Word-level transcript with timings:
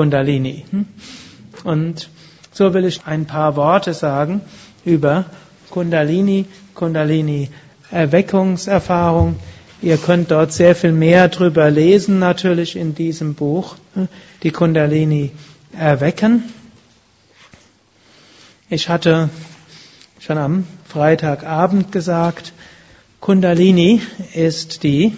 Kundalini. 0.00 0.64
Und 1.62 2.08
so 2.52 2.72
will 2.72 2.86
ich 2.86 3.02
ein 3.04 3.26
paar 3.26 3.54
Worte 3.56 3.92
sagen 3.92 4.40
über 4.82 5.26
Kundalini, 5.68 6.46
Kundalini 6.74 7.50
Erweckungserfahrung. 7.90 9.36
Ihr 9.82 9.98
könnt 9.98 10.30
dort 10.30 10.54
sehr 10.54 10.74
viel 10.74 10.92
mehr 10.92 11.28
drüber 11.28 11.70
lesen, 11.70 12.18
natürlich 12.18 12.76
in 12.76 12.94
diesem 12.94 13.34
Buch, 13.34 13.76
die 14.42 14.50
Kundalini 14.52 15.32
erwecken. 15.78 16.44
Ich 18.70 18.88
hatte 18.88 19.28
schon 20.18 20.38
am 20.38 20.66
Freitagabend 20.88 21.92
gesagt, 21.92 22.54
Kundalini 23.20 24.00
ist 24.32 24.82
die 24.82 25.12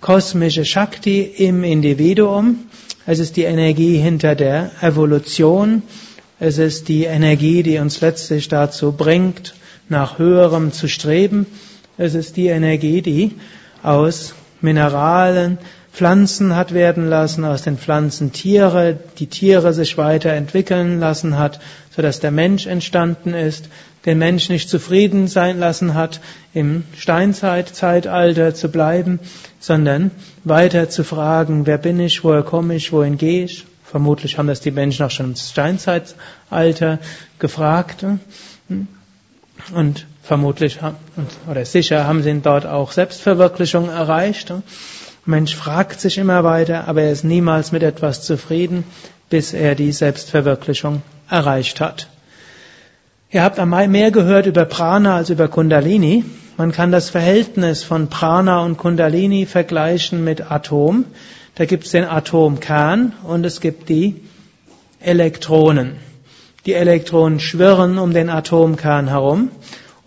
kosmische 0.00 0.64
Shakti 0.64 1.20
im 1.20 1.64
Individuum. 1.64 2.69
Es 3.12 3.18
ist 3.18 3.34
die 3.34 3.42
Energie 3.42 3.96
hinter 3.96 4.36
der 4.36 4.70
Evolution. 4.82 5.82
Es 6.38 6.58
ist 6.58 6.86
die 6.86 7.06
Energie, 7.06 7.64
die 7.64 7.78
uns 7.78 8.00
letztlich 8.00 8.46
dazu 8.46 8.92
bringt, 8.92 9.52
nach 9.88 10.20
höherem 10.20 10.70
zu 10.70 10.86
streben. 10.86 11.44
Es 11.98 12.14
ist 12.14 12.36
die 12.36 12.46
Energie, 12.46 13.02
die 13.02 13.32
aus 13.82 14.32
Mineralen 14.60 15.58
Pflanzen 15.92 16.56
hat 16.56 16.72
werden 16.72 17.08
lassen, 17.08 17.44
aus 17.44 17.62
den 17.62 17.76
Pflanzen 17.76 18.32
Tiere, 18.32 18.98
die 19.18 19.26
Tiere 19.26 19.72
sich 19.72 19.98
weiterentwickeln 19.98 21.00
lassen 21.00 21.38
hat, 21.38 21.60
sodass 21.94 22.20
der 22.20 22.30
Mensch 22.30 22.66
entstanden 22.66 23.34
ist, 23.34 23.68
den 24.06 24.18
Mensch 24.18 24.48
nicht 24.48 24.70
zufrieden 24.70 25.28
sein 25.28 25.58
lassen 25.58 25.94
hat, 25.94 26.20
im 26.54 26.84
Steinzeitzeitalter 26.96 28.54
zu 28.54 28.70
bleiben, 28.70 29.18
sondern 29.58 30.10
weiter 30.44 30.88
zu 30.88 31.04
fragen, 31.04 31.66
wer 31.66 31.78
bin 31.78 32.00
ich, 32.00 32.24
woher 32.24 32.42
komme 32.42 32.76
ich, 32.76 32.92
wohin 32.92 33.18
gehe 33.18 33.44
ich. 33.44 33.66
Vermutlich 33.84 34.38
haben 34.38 34.46
das 34.46 34.60
die 34.60 34.70
Menschen 34.70 35.04
auch 35.04 35.10
schon 35.10 35.30
im 35.30 35.36
Steinzeitalter 35.36 36.98
gefragt. 37.38 38.06
Und 39.74 40.06
vermutlich 40.22 40.78
oder 41.50 41.64
sicher 41.64 42.06
haben 42.06 42.22
sie 42.22 42.40
dort 42.40 42.64
auch 42.64 42.92
Selbstverwirklichung 42.92 43.88
erreicht. 43.88 44.52
Mensch 45.30 45.54
fragt 45.54 46.00
sich 46.00 46.18
immer 46.18 46.44
weiter, 46.44 46.86
aber 46.88 47.02
er 47.02 47.12
ist 47.12 47.24
niemals 47.24 47.72
mit 47.72 47.82
etwas 47.82 48.22
zufrieden, 48.22 48.84
bis 49.30 49.54
er 49.54 49.74
die 49.74 49.92
Selbstverwirklichung 49.92 51.02
erreicht 51.28 51.80
hat. 51.80 52.08
Ihr 53.30 53.42
habt 53.42 53.60
einmal 53.60 53.86
mehr 53.86 54.10
gehört 54.10 54.46
über 54.46 54.64
Prana 54.64 55.16
als 55.16 55.30
über 55.30 55.46
Kundalini. 55.46 56.24
Man 56.56 56.72
kann 56.72 56.90
das 56.90 57.10
Verhältnis 57.10 57.84
von 57.84 58.08
Prana 58.08 58.64
und 58.64 58.76
Kundalini 58.76 59.46
vergleichen 59.46 60.24
mit 60.24 60.50
Atom. 60.50 61.04
Da 61.54 61.64
gibt 61.64 61.84
es 61.84 61.92
den 61.92 62.04
Atomkern 62.04 63.12
und 63.22 63.46
es 63.46 63.60
gibt 63.60 63.88
die 63.88 64.20
Elektronen. 64.98 65.96
Die 66.66 66.74
Elektronen 66.74 67.40
schwirren 67.40 67.98
um 67.98 68.12
den 68.12 68.28
Atomkern 68.28 69.08
herum 69.08 69.50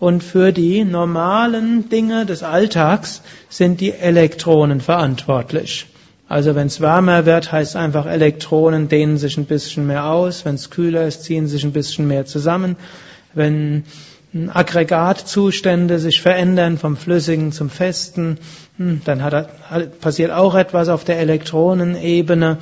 und 0.04 0.22
für 0.22 0.52
die 0.52 0.84
normalen 0.84 1.88
Dinge 1.88 2.26
des 2.26 2.42
Alltags 2.42 3.22
sind 3.48 3.80
die 3.80 3.92
Elektronen 3.92 4.82
verantwortlich. 4.82 5.86
Also 6.28 6.54
wenn 6.54 6.66
es 6.66 6.82
wärmer 6.82 7.24
wird, 7.24 7.52
heißt 7.52 7.74
einfach, 7.74 8.04
Elektronen 8.04 8.88
dehnen 8.90 9.16
sich 9.16 9.38
ein 9.38 9.46
bisschen 9.46 9.86
mehr 9.86 10.04
aus. 10.04 10.44
Wenn 10.44 10.56
es 10.56 10.68
kühler 10.68 11.06
ist, 11.06 11.24
ziehen 11.24 11.46
sich 11.46 11.64
ein 11.64 11.72
bisschen 11.72 12.06
mehr 12.06 12.26
zusammen. 12.26 12.76
Wenn 13.32 13.84
Aggregatzustände 14.48 15.98
sich 15.98 16.20
verändern 16.20 16.76
vom 16.76 16.98
Flüssigen 16.98 17.50
zum 17.50 17.70
Festen, 17.70 18.36
hm, 18.76 19.00
dann 19.06 19.22
hat, 19.22 20.00
passiert 20.02 20.32
auch 20.32 20.54
etwas 20.54 20.90
auf 20.90 21.04
der 21.04 21.18
Elektronenebene. 21.18 22.58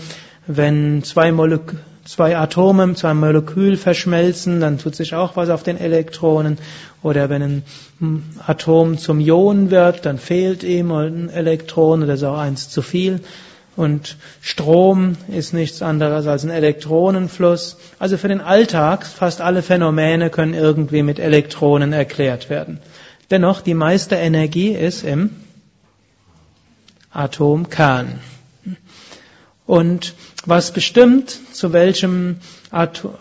Wenn 0.46 1.02
zwei 1.02 1.32
Moleküle 1.32 1.80
zwei 2.04 2.36
Atome 2.36 2.94
einem 3.02 3.20
Molekül 3.20 3.76
verschmelzen, 3.76 4.60
dann 4.60 4.78
tut 4.78 4.94
sich 4.96 5.14
auch 5.14 5.36
was 5.36 5.50
auf 5.50 5.62
den 5.62 5.78
Elektronen. 5.78 6.58
Oder 7.02 7.30
wenn 7.30 7.42
ein 7.42 7.62
hm, 7.98 8.24
Atom 8.46 8.98
zum 8.98 9.20
Ion 9.20 9.70
wird, 9.70 10.06
dann 10.06 10.18
fehlt 10.18 10.62
ihm 10.62 10.92
ein 10.92 11.30
Elektron 11.30 12.02
oder 12.02 12.14
ist 12.14 12.24
auch 12.24 12.38
eins 12.38 12.68
zu 12.68 12.82
viel. 12.82 13.20
Und 13.74 14.18
Strom 14.42 15.16
ist 15.28 15.54
nichts 15.54 15.80
anderes 15.80 16.26
als 16.26 16.44
ein 16.44 16.50
Elektronenfluss. 16.50 17.78
Also 17.98 18.18
für 18.18 18.28
den 18.28 18.40
Alltag, 18.40 19.06
fast 19.06 19.40
alle 19.40 19.62
Phänomene 19.62 20.28
können 20.28 20.54
irgendwie 20.54 21.02
mit 21.02 21.18
Elektronen 21.18 21.92
erklärt 21.92 22.50
werden. 22.50 22.80
Dennoch, 23.30 23.62
die 23.62 23.74
meiste 23.74 24.16
Energie 24.16 24.72
ist 24.72 25.04
im 25.04 25.30
Atomkern. 27.12 28.20
Und 29.66 30.14
was 30.46 30.72
bestimmt, 30.72 31.38
zu 31.52 31.72
welchem 31.72 32.36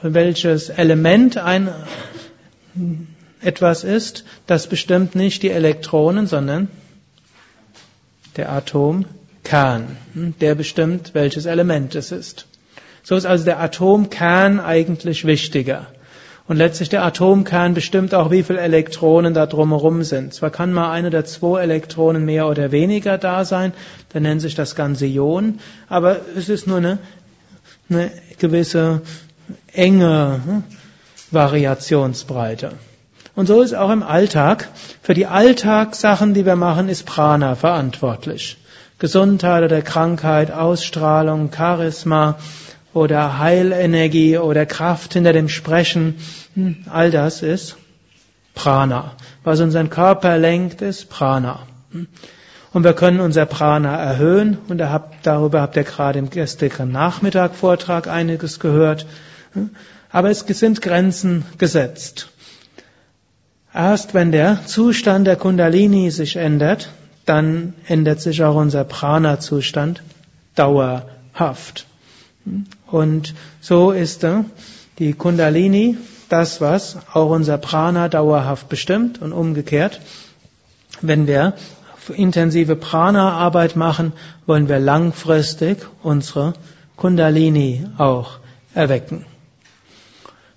welches 0.01 0.69
Element 0.69 1.37
ein 1.37 1.69
etwas 3.41 3.83
ist, 3.83 4.23
das 4.47 4.67
bestimmt 4.67 5.15
nicht 5.15 5.43
die 5.43 5.49
Elektronen, 5.49 6.27
sondern 6.27 6.67
der 8.37 8.51
Atomkern. 8.51 9.97
Der 10.13 10.55
bestimmt, 10.55 11.13
welches 11.13 11.45
Element 11.45 11.95
es 11.95 12.11
ist. 12.11 12.45
So 13.03 13.15
ist 13.15 13.25
also 13.25 13.45
der 13.45 13.59
Atomkern 13.59 14.59
eigentlich 14.59 15.25
wichtiger. 15.25 15.87
Und 16.47 16.57
letztlich 16.57 16.89
der 16.89 17.03
Atomkern 17.03 17.73
bestimmt 17.73 18.13
auch, 18.13 18.31
wie 18.31 18.43
viele 18.43 18.59
Elektronen 18.59 19.33
da 19.33 19.45
drumherum 19.45 20.03
sind. 20.03 20.33
Zwar 20.33 20.49
kann 20.49 20.73
mal 20.73 20.91
eine 20.91 21.07
oder 21.07 21.23
zwei 21.23 21.61
Elektronen 21.61 22.25
mehr 22.25 22.47
oder 22.47 22.71
weniger 22.71 23.17
da 23.17 23.45
sein, 23.45 23.73
dann 24.11 24.23
nennt 24.23 24.41
sich 24.41 24.55
das 24.55 24.75
Ganze 24.75 25.05
Ion, 25.05 25.59
aber 25.87 26.17
es 26.35 26.49
ist 26.49 26.67
nur 26.67 26.77
eine, 26.77 26.97
eine 27.89 28.11
gewisse 28.37 29.01
enge 29.73 30.41
hm, 30.43 30.63
Variationsbreite. 31.31 32.73
Und 33.35 33.47
so 33.47 33.61
ist 33.61 33.73
auch 33.73 33.91
im 33.91 34.03
Alltag. 34.03 34.67
Für 35.01 35.13
die 35.13 35.25
Alltagssachen, 35.25 36.33
die 36.33 36.45
wir 36.45 36.57
machen, 36.57 36.89
ist 36.89 37.05
Prana 37.05 37.55
verantwortlich. 37.55 38.57
Gesundheit 38.99 39.63
oder 39.63 39.81
Krankheit, 39.81 40.51
Ausstrahlung, 40.51 41.49
Charisma, 41.55 42.37
oder 42.93 43.39
Heilenergie 43.39 44.37
oder 44.37 44.65
Kraft 44.65 45.13
hinter 45.13 45.33
dem 45.33 45.49
Sprechen. 45.49 46.15
Hm, 46.55 46.85
all 46.89 47.11
das 47.11 47.41
ist 47.41 47.77
Prana. 48.53 49.13
Was 49.43 49.59
unseren 49.59 49.89
Körper 49.89 50.37
lenkt, 50.37 50.81
ist 50.81 51.09
Prana. 51.09 51.61
Hm. 51.91 52.07
Und 52.73 52.83
wir 52.83 52.93
können 52.93 53.19
unser 53.19 53.45
Prana 53.45 53.97
erhöhen 53.97 54.57
und 54.69 54.77
darüber 55.23 55.61
habt 55.61 55.75
ihr 55.75 55.83
gerade 55.83 56.19
im 56.19 56.29
gestrigen 56.29 56.91
Nachmittag 56.91 57.55
Vortrag 57.55 58.07
einiges 58.07 58.59
gehört. 58.59 59.05
Hm. 59.53 59.71
Aber 60.09 60.29
es 60.29 60.39
sind 60.39 60.81
Grenzen 60.81 61.45
gesetzt. 61.57 62.29
Erst 63.73 64.13
wenn 64.13 64.31
der 64.31 64.65
Zustand 64.65 65.27
der 65.27 65.37
Kundalini 65.37 66.11
sich 66.11 66.35
ändert, 66.35 66.89
dann 67.25 67.73
ändert 67.87 68.19
sich 68.19 68.43
auch 68.43 68.55
unser 68.55 68.83
Prana-Zustand 68.83 70.03
dauerhaft. 70.55 71.85
Und 72.91 73.33
so 73.61 73.91
ist 73.91 74.23
äh, 74.23 74.43
die 74.99 75.13
Kundalini 75.13 75.97
das, 76.29 76.61
was 76.61 76.97
auch 77.13 77.29
unser 77.29 77.57
Prana 77.57 78.09
dauerhaft 78.09 78.69
bestimmt 78.69 79.21
und 79.21 79.33
umgekehrt. 79.33 80.01
Wenn 81.01 81.27
wir 81.27 81.53
intensive 82.15 82.75
Prana-Arbeit 82.75 83.75
machen, 83.75 84.13
wollen 84.45 84.67
wir 84.67 84.79
langfristig 84.79 85.77
unsere 86.03 86.53
Kundalini 86.95 87.85
auch 87.97 88.39
erwecken. 88.73 89.25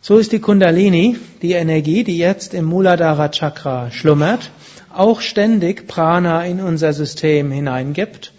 So 0.00 0.18
ist 0.18 0.32
die 0.32 0.40
Kundalini, 0.40 1.16
die 1.40 1.52
Energie, 1.52 2.04
die 2.04 2.18
jetzt 2.18 2.52
im 2.52 2.66
Muladhara 2.66 3.30
Chakra 3.30 3.90
schlummert, 3.90 4.50
auch 4.94 5.20
ständig 5.20 5.88
Prana 5.88 6.44
in 6.44 6.60
unser 6.60 6.92
System 6.92 7.50
hineingibt 7.50 8.33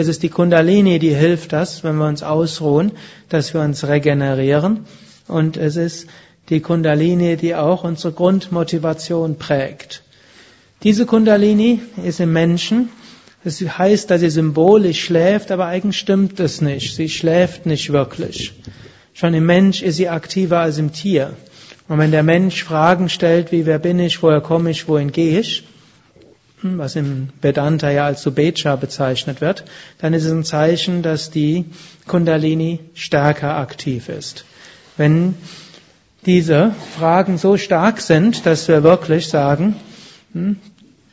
es 0.00 0.08
ist 0.08 0.22
die 0.22 0.30
Kundalini, 0.30 0.98
die 0.98 1.14
hilft 1.14 1.52
das, 1.52 1.84
wenn 1.84 1.96
wir 1.96 2.08
uns 2.08 2.22
ausruhen, 2.22 2.92
dass 3.28 3.52
wir 3.52 3.60
uns 3.60 3.86
regenerieren. 3.86 4.86
Und 5.28 5.56
es 5.56 5.76
ist 5.76 6.08
die 6.48 6.60
Kundalini, 6.60 7.36
die 7.36 7.54
auch 7.54 7.84
unsere 7.84 8.12
Grundmotivation 8.12 9.36
prägt. 9.36 10.02
Diese 10.82 11.04
Kundalini 11.04 11.80
ist 12.02 12.18
im 12.20 12.32
Menschen. 12.32 12.88
Es 13.44 13.60
heißt, 13.60 14.10
dass 14.10 14.20
sie 14.20 14.30
symbolisch 14.30 15.04
schläft, 15.04 15.50
aber 15.50 15.66
eigentlich 15.66 15.98
stimmt 15.98 16.40
es 16.40 16.60
nicht. 16.60 16.94
Sie 16.94 17.08
schläft 17.08 17.66
nicht 17.66 17.92
wirklich. 17.92 18.54
Schon 19.12 19.34
im 19.34 19.44
Mensch 19.44 19.82
ist 19.82 19.96
sie 19.96 20.08
aktiver 20.08 20.60
als 20.60 20.78
im 20.78 20.92
Tier. 20.92 21.34
Und 21.88 21.98
wenn 21.98 22.10
der 22.10 22.22
Mensch 22.22 22.64
Fragen 22.64 23.08
stellt, 23.08 23.52
wie 23.52 23.66
wer 23.66 23.78
bin 23.78 23.98
ich, 23.98 24.22
woher 24.22 24.40
komme 24.40 24.70
ich, 24.70 24.88
wohin 24.88 25.12
gehe 25.12 25.38
ich, 25.40 25.64
was 26.62 26.96
im 26.96 27.28
Vedanta 27.40 27.90
ja 27.90 28.06
als 28.06 28.22
Subecha 28.22 28.76
bezeichnet 28.76 29.40
wird, 29.40 29.64
dann 29.98 30.14
ist 30.14 30.24
es 30.24 30.32
ein 30.32 30.44
Zeichen, 30.44 31.02
dass 31.02 31.30
die 31.30 31.64
Kundalini 32.06 32.80
stärker 32.94 33.56
aktiv 33.56 34.08
ist. 34.08 34.44
Wenn 34.96 35.34
diese 36.26 36.72
Fragen 36.98 37.38
so 37.38 37.56
stark 37.56 38.00
sind, 38.00 38.44
dass 38.44 38.68
wir 38.68 38.82
wirklich 38.82 39.28
sagen, 39.28 39.76
hm, 40.32 40.56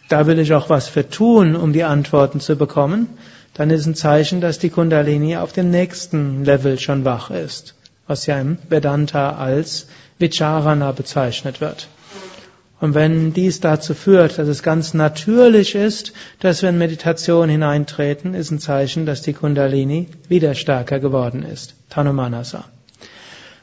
da 0.09 0.27
will 0.27 0.39
ich 0.39 0.53
auch 0.53 0.69
was 0.69 0.87
für 0.87 1.09
tun, 1.09 1.55
um 1.55 1.73
die 1.73 1.83
Antworten 1.83 2.39
zu 2.39 2.55
bekommen, 2.55 3.07
dann 3.53 3.69
ist 3.69 3.85
ein 3.85 3.95
Zeichen, 3.95 4.41
dass 4.41 4.59
die 4.59 4.69
Kundalini 4.69 5.37
auf 5.37 5.51
dem 5.51 5.71
nächsten 5.71 6.45
Level 6.45 6.79
schon 6.79 7.05
wach 7.05 7.31
ist, 7.31 7.75
was 8.05 8.25
ja 8.25 8.39
im 8.39 8.57
Vedanta 8.69 9.37
als 9.37 9.87
Vicharana 10.19 10.91
bezeichnet 10.91 11.61
wird. 11.61 11.87
Und 12.79 12.93
wenn 12.93 13.33
dies 13.33 13.59
dazu 13.59 13.95
führt, 13.95 14.37
dass 14.37 14.47
es 14.47 14.61
ganz 14.61 14.93
natürlich 14.93 15.73
ist, 15.73 16.13
dass 16.39 16.61
wir 16.61 16.69
in 16.69 16.77
Meditation 16.77 17.49
hineintreten, 17.49 18.35
ist 18.35 18.51
ein 18.51 18.59
Zeichen, 18.59 19.07
dass 19.07 19.23
die 19.23 19.33
Kundalini 19.33 20.09
wieder 20.27 20.53
stärker 20.53 20.99
geworden 20.99 21.43
ist. 21.43 21.73
Tanumanasa. 21.89 22.65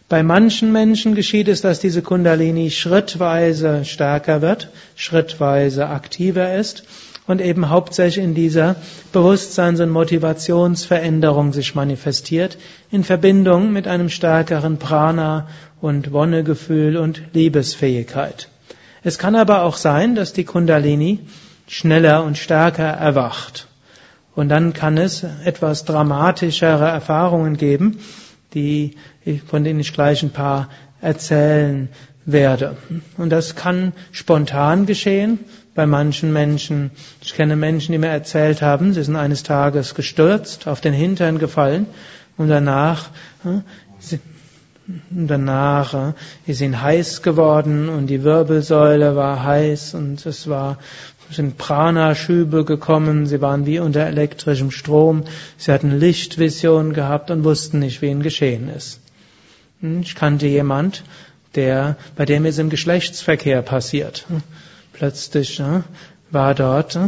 Bei 0.09 0.23
manchen 0.23 0.73
Menschen 0.73 1.15
geschieht 1.15 1.49
es, 1.49 1.61
dass 1.61 1.79
diese 1.79 2.03
Kundalini 2.03 2.71
schrittweise 2.71 3.85
stärker 3.85 4.43
wird, 4.43 4.69
schrittweise 4.97 5.87
aktiver 5.89 6.57
ist 6.57 6.85
und 7.27 7.41
eben 7.41 7.71
hauptsächlich 7.71 8.23
in 8.23 8.35
dieser 8.35 8.77
Bewusstseins- 9.13 9.81
und 9.81 9.91
Motivationsveränderung 9.91 11.53
sich 11.53 11.75
manifestiert, 11.75 12.59
in 12.91 13.03
Verbindung 13.03 13.73
mit 13.73 13.87
einem 13.89 14.11
stärkeren 14.11 14.79
Prana 14.79 15.49
und 15.81 16.13
Wonnegefühl 16.13 16.97
und 16.97 17.23
Liebesfähigkeit. 17.33 18.49
Es 19.05 19.19
kann 19.19 19.37
aber 19.37 19.63
auch 19.63 19.77
sein, 19.77 20.15
dass 20.15 20.33
die 20.33 20.45
Kundalini 20.45 21.21
schneller 21.69 22.25
und 22.25 22.39
stärker 22.39 22.85
erwacht. 22.89 23.69
Und 24.35 24.49
dann 24.49 24.73
kann 24.73 24.97
es 24.97 25.25
etwas 25.45 25.85
dramatischere 25.85 26.89
Erfahrungen 26.89 27.59
geben, 27.59 27.99
die, 28.55 28.97
von 29.47 29.63
denen 29.63 29.81
ich 29.81 29.93
gleich 29.93 30.23
ein 30.23 30.31
paar 30.31 30.71
erzählen 31.03 31.91
werde. 32.25 32.79
Und 33.19 33.31
das 33.31 33.55
kann 33.55 33.93
spontan 34.11 34.87
geschehen. 34.87 35.41
Bei 35.75 35.87
manchen 35.87 36.33
Menschen, 36.33 36.91
ich 37.21 37.35
kenne 37.35 37.57
Menschen, 37.57 37.93
die 37.93 37.99
mir 37.99 38.09
erzählt 38.09 38.63
haben, 38.63 38.95
sie 38.95 39.03
sind 39.03 39.17
eines 39.17 39.43
Tages 39.43 39.95
gestürzt, 39.95 40.67
auf 40.67 40.81
den 40.81 40.95
Hintern 40.95 41.39
gefallen 41.39 41.87
und 42.37 42.49
danach, 42.49 43.11
danach 45.11 46.15
ist 46.47 46.61
ihnen 46.61 46.83
heiß 46.83 47.23
geworden 47.23 47.89
und 47.89 48.07
die 48.09 48.23
Wirbelsäule 48.23 49.17
war 49.17 49.43
heiß 49.43 49.95
und 49.95 50.25
es 50.27 50.49
war 50.49 50.79
sind 51.31 51.57
Prana-Schübe 51.57 52.65
gekommen, 52.65 53.27
sie 53.27 53.41
waren 53.41 53.67
wie 53.67 53.79
unter 53.79 54.07
elektrischem 54.07 54.71
Strom, 54.71 55.25
sie 55.57 55.73
hatten 55.73 55.99
Lichtvision 55.99 56.93
gehabt 56.93 57.31
und 57.31 57.45
wussten 57.45 57.79
nicht, 57.79 58.03
wie 58.03 58.11
ihnen 58.11 58.23
geschehen 58.23 58.69
ist. 58.69 59.01
Hm, 59.81 60.03
ich 60.03 60.15
kannte 60.15 60.47
jemand, 60.47 61.03
der, 61.55 61.97
bei 62.17 62.25
dem 62.25 62.45
ist 62.45 62.59
im 62.59 62.71
Geschlechtsverkehr 62.71 63.63
passiert. 63.63 64.27
Hm, 64.29 64.43
plötzlich 64.93 65.59
hm, 65.59 65.85
war 66.31 66.55
dort 66.55 66.99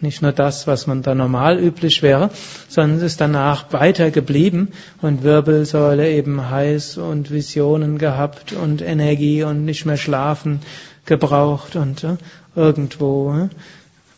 nicht 0.00 0.22
nur 0.22 0.32
das, 0.32 0.66
was 0.66 0.86
man 0.86 1.02
da 1.02 1.14
normal 1.14 1.58
üblich 1.58 2.02
wäre, 2.02 2.30
sondern 2.68 2.98
es 2.98 3.02
ist 3.02 3.20
danach 3.20 3.72
weiter 3.72 4.10
geblieben 4.10 4.68
und 5.02 5.22
Wirbelsäule 5.22 6.10
eben 6.10 6.50
heiß 6.50 6.98
und 6.98 7.30
Visionen 7.30 7.98
gehabt 7.98 8.52
und 8.52 8.82
Energie 8.82 9.42
und 9.42 9.64
nicht 9.64 9.86
mehr 9.86 9.96
schlafen 9.96 10.60
gebraucht 11.04 11.76
und 11.76 12.06
irgendwo 12.54 13.32
hm, 13.32 13.50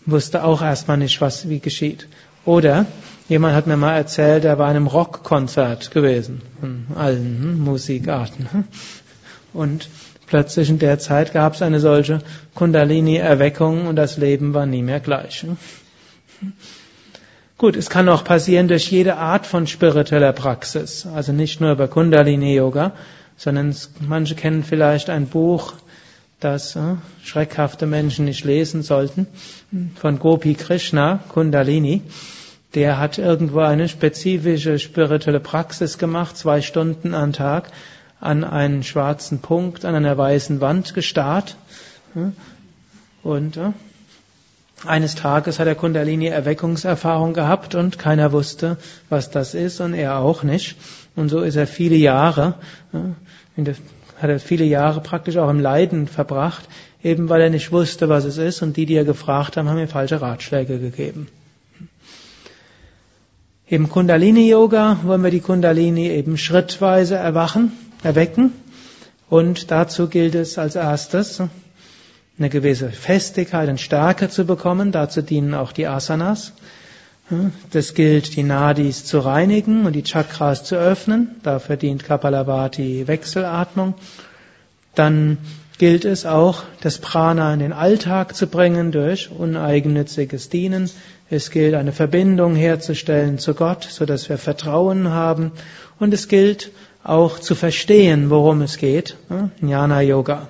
wusste 0.06 0.44
auch 0.44 0.62
erstmal 0.62 0.98
nicht, 0.98 1.20
was 1.20 1.48
wie 1.48 1.60
geschieht. 1.60 2.08
Oder 2.44 2.86
jemand 3.28 3.54
hat 3.54 3.66
mir 3.66 3.76
mal 3.76 3.96
erzählt, 3.96 4.44
er 4.44 4.58
war 4.58 4.70
in 4.70 4.76
einem 4.76 4.86
Rockkonzert 4.86 5.90
gewesen, 5.90 6.42
von 6.60 6.86
allen 6.96 7.60
Musikarten. 7.60 8.48
Und 9.52 9.88
plötzlich 10.30 10.70
in 10.70 10.78
der 10.78 10.98
Zeit 10.98 11.34
gab 11.34 11.54
es 11.54 11.60
eine 11.60 11.80
solche 11.80 12.20
Kundalini-Erweckung 12.54 13.86
und 13.86 13.96
das 13.96 14.16
Leben 14.16 14.54
war 14.54 14.64
nie 14.64 14.82
mehr 14.82 15.00
gleich. 15.00 15.44
Gut, 17.58 17.76
es 17.76 17.90
kann 17.90 18.08
auch 18.08 18.24
passieren 18.24 18.68
durch 18.68 18.90
jede 18.90 19.16
Art 19.16 19.46
von 19.46 19.66
spiritueller 19.66 20.32
Praxis. 20.32 21.06
Also 21.06 21.32
nicht 21.32 21.60
nur 21.60 21.72
über 21.72 21.88
Kundalini-Yoga, 21.88 22.92
sondern 23.36 23.74
manche 24.08 24.34
kennen 24.34 24.62
vielleicht 24.64 25.10
ein 25.10 25.26
Buch, 25.26 25.74
das 26.38 26.74
äh, 26.74 26.94
schreckhafte 27.22 27.84
Menschen 27.84 28.24
nicht 28.24 28.44
lesen 28.44 28.82
sollten, 28.82 29.26
von 29.96 30.18
Gopi 30.18 30.54
Krishna, 30.54 31.20
Kundalini. 31.28 32.02
Der 32.74 32.98
hat 32.98 33.18
irgendwo 33.18 33.60
eine 33.60 33.88
spezifische 33.88 34.78
spirituelle 34.78 35.40
Praxis 35.40 35.98
gemacht, 35.98 36.38
zwei 36.38 36.62
Stunden 36.62 37.14
am 37.14 37.32
Tag, 37.32 37.70
an 38.20 38.44
einen 38.44 38.82
schwarzen 38.82 39.40
Punkt, 39.40 39.84
an 39.84 39.94
einer 39.94 40.16
weißen 40.16 40.60
Wand 40.60 40.94
gestarrt. 40.94 41.56
Und 43.22 43.58
eines 44.86 45.14
Tages 45.14 45.58
hat 45.58 45.66
er 45.66 45.74
Kundalini 45.74 46.26
Erweckungserfahrung 46.26 47.34
gehabt 47.34 47.74
und 47.74 47.98
keiner 47.98 48.32
wusste, 48.32 48.78
was 49.08 49.30
das 49.30 49.54
ist 49.54 49.80
und 49.80 49.94
er 49.94 50.18
auch 50.18 50.42
nicht. 50.42 50.76
Und 51.16 51.28
so 51.28 51.40
ist 51.40 51.56
er 51.56 51.66
viele 51.66 51.96
Jahre 51.96 52.54
hat 54.20 54.28
er 54.28 54.38
viele 54.38 54.64
Jahre 54.64 55.00
praktisch 55.00 55.36
auch 55.38 55.48
im 55.48 55.60
Leiden 55.60 56.06
verbracht, 56.06 56.68
eben 57.02 57.28
weil 57.28 57.40
er 57.40 57.50
nicht 57.50 57.72
wusste, 57.72 58.08
was 58.08 58.24
es 58.24 58.36
ist 58.36 58.62
und 58.62 58.76
die, 58.76 58.86
die 58.86 58.94
er 58.94 59.04
gefragt 59.04 59.56
haben, 59.56 59.68
haben 59.68 59.78
ihm 59.78 59.88
falsche 59.88 60.20
Ratschläge 60.20 60.78
gegeben. 60.78 61.28
Im 63.66 63.88
Kundalini-Yoga 63.88 64.98
wollen 65.04 65.22
wir 65.22 65.30
die 65.30 65.40
Kundalini 65.40 66.08
eben 66.08 66.36
schrittweise 66.36 67.14
erwachen, 67.14 67.72
erwecken 68.02 68.52
und 69.30 69.70
dazu 69.70 70.08
gilt 70.08 70.34
es 70.34 70.58
als 70.58 70.74
erstes, 70.74 71.40
eine 72.38 72.48
gewisse 72.48 72.90
Festigkeit 72.90 73.68
und 73.68 73.80
Stärke 73.80 74.28
zu 74.28 74.44
bekommen. 74.44 74.92
Dazu 74.92 75.22
dienen 75.22 75.54
auch 75.54 75.72
die 75.72 75.86
Asanas. 75.86 76.52
Das 77.70 77.94
gilt, 77.94 78.34
die 78.34 78.42
Nadis 78.42 79.04
zu 79.04 79.20
reinigen 79.20 79.86
und 79.86 79.92
die 79.92 80.02
Chakras 80.02 80.64
zu 80.64 80.74
öffnen. 80.74 81.36
Dafür 81.44 81.76
dient 81.76 82.02
Kapalabhati 82.02 83.06
Wechselatmung. 83.06 83.94
Dann 84.96 85.38
gilt 85.78 86.04
es 86.04 86.26
auch, 86.26 86.64
das 86.80 86.98
Prana 86.98 87.54
in 87.54 87.60
den 87.60 87.72
Alltag 87.72 88.34
zu 88.34 88.48
bringen 88.48 88.90
durch 88.90 89.30
uneigennütziges 89.30 90.48
Dienen. 90.48 90.90
Es 91.30 91.52
gilt, 91.52 91.74
eine 91.74 91.92
Verbindung 91.92 92.56
herzustellen 92.56 93.38
zu 93.38 93.54
Gott, 93.54 93.84
so 93.88 94.06
dass 94.06 94.28
wir 94.28 94.38
Vertrauen 94.38 95.10
haben. 95.10 95.52
Und 96.00 96.12
es 96.12 96.26
gilt 96.26 96.72
auch 97.02 97.38
zu 97.38 97.54
verstehen, 97.54 98.30
worum 98.30 98.62
es 98.62 98.76
geht. 98.76 99.16
Jnana 99.60 100.02
Yoga. 100.02 100.48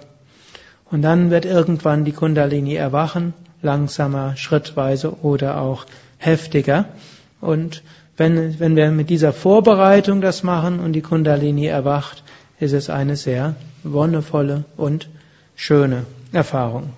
Und 0.90 1.02
dann 1.02 1.30
wird 1.30 1.44
irgendwann 1.44 2.04
die 2.04 2.12
Kundalini 2.12 2.74
erwachen, 2.74 3.32
langsamer, 3.62 4.36
schrittweise 4.36 5.20
oder 5.22 5.60
auch 5.60 5.86
heftiger. 6.18 6.86
Und 7.40 7.82
wenn, 8.16 8.58
wenn 8.58 8.76
wir 8.76 8.90
mit 8.90 9.08
dieser 9.08 9.32
Vorbereitung 9.32 10.20
das 10.20 10.42
machen 10.42 10.80
und 10.80 10.92
die 10.92 11.00
Kundalini 11.00 11.66
erwacht, 11.66 12.22
ist 12.58 12.72
es 12.72 12.90
eine 12.90 13.16
sehr 13.16 13.54
wonnevolle 13.82 14.64
und 14.76 15.08
schöne 15.56 16.04
Erfahrung. 16.32 16.90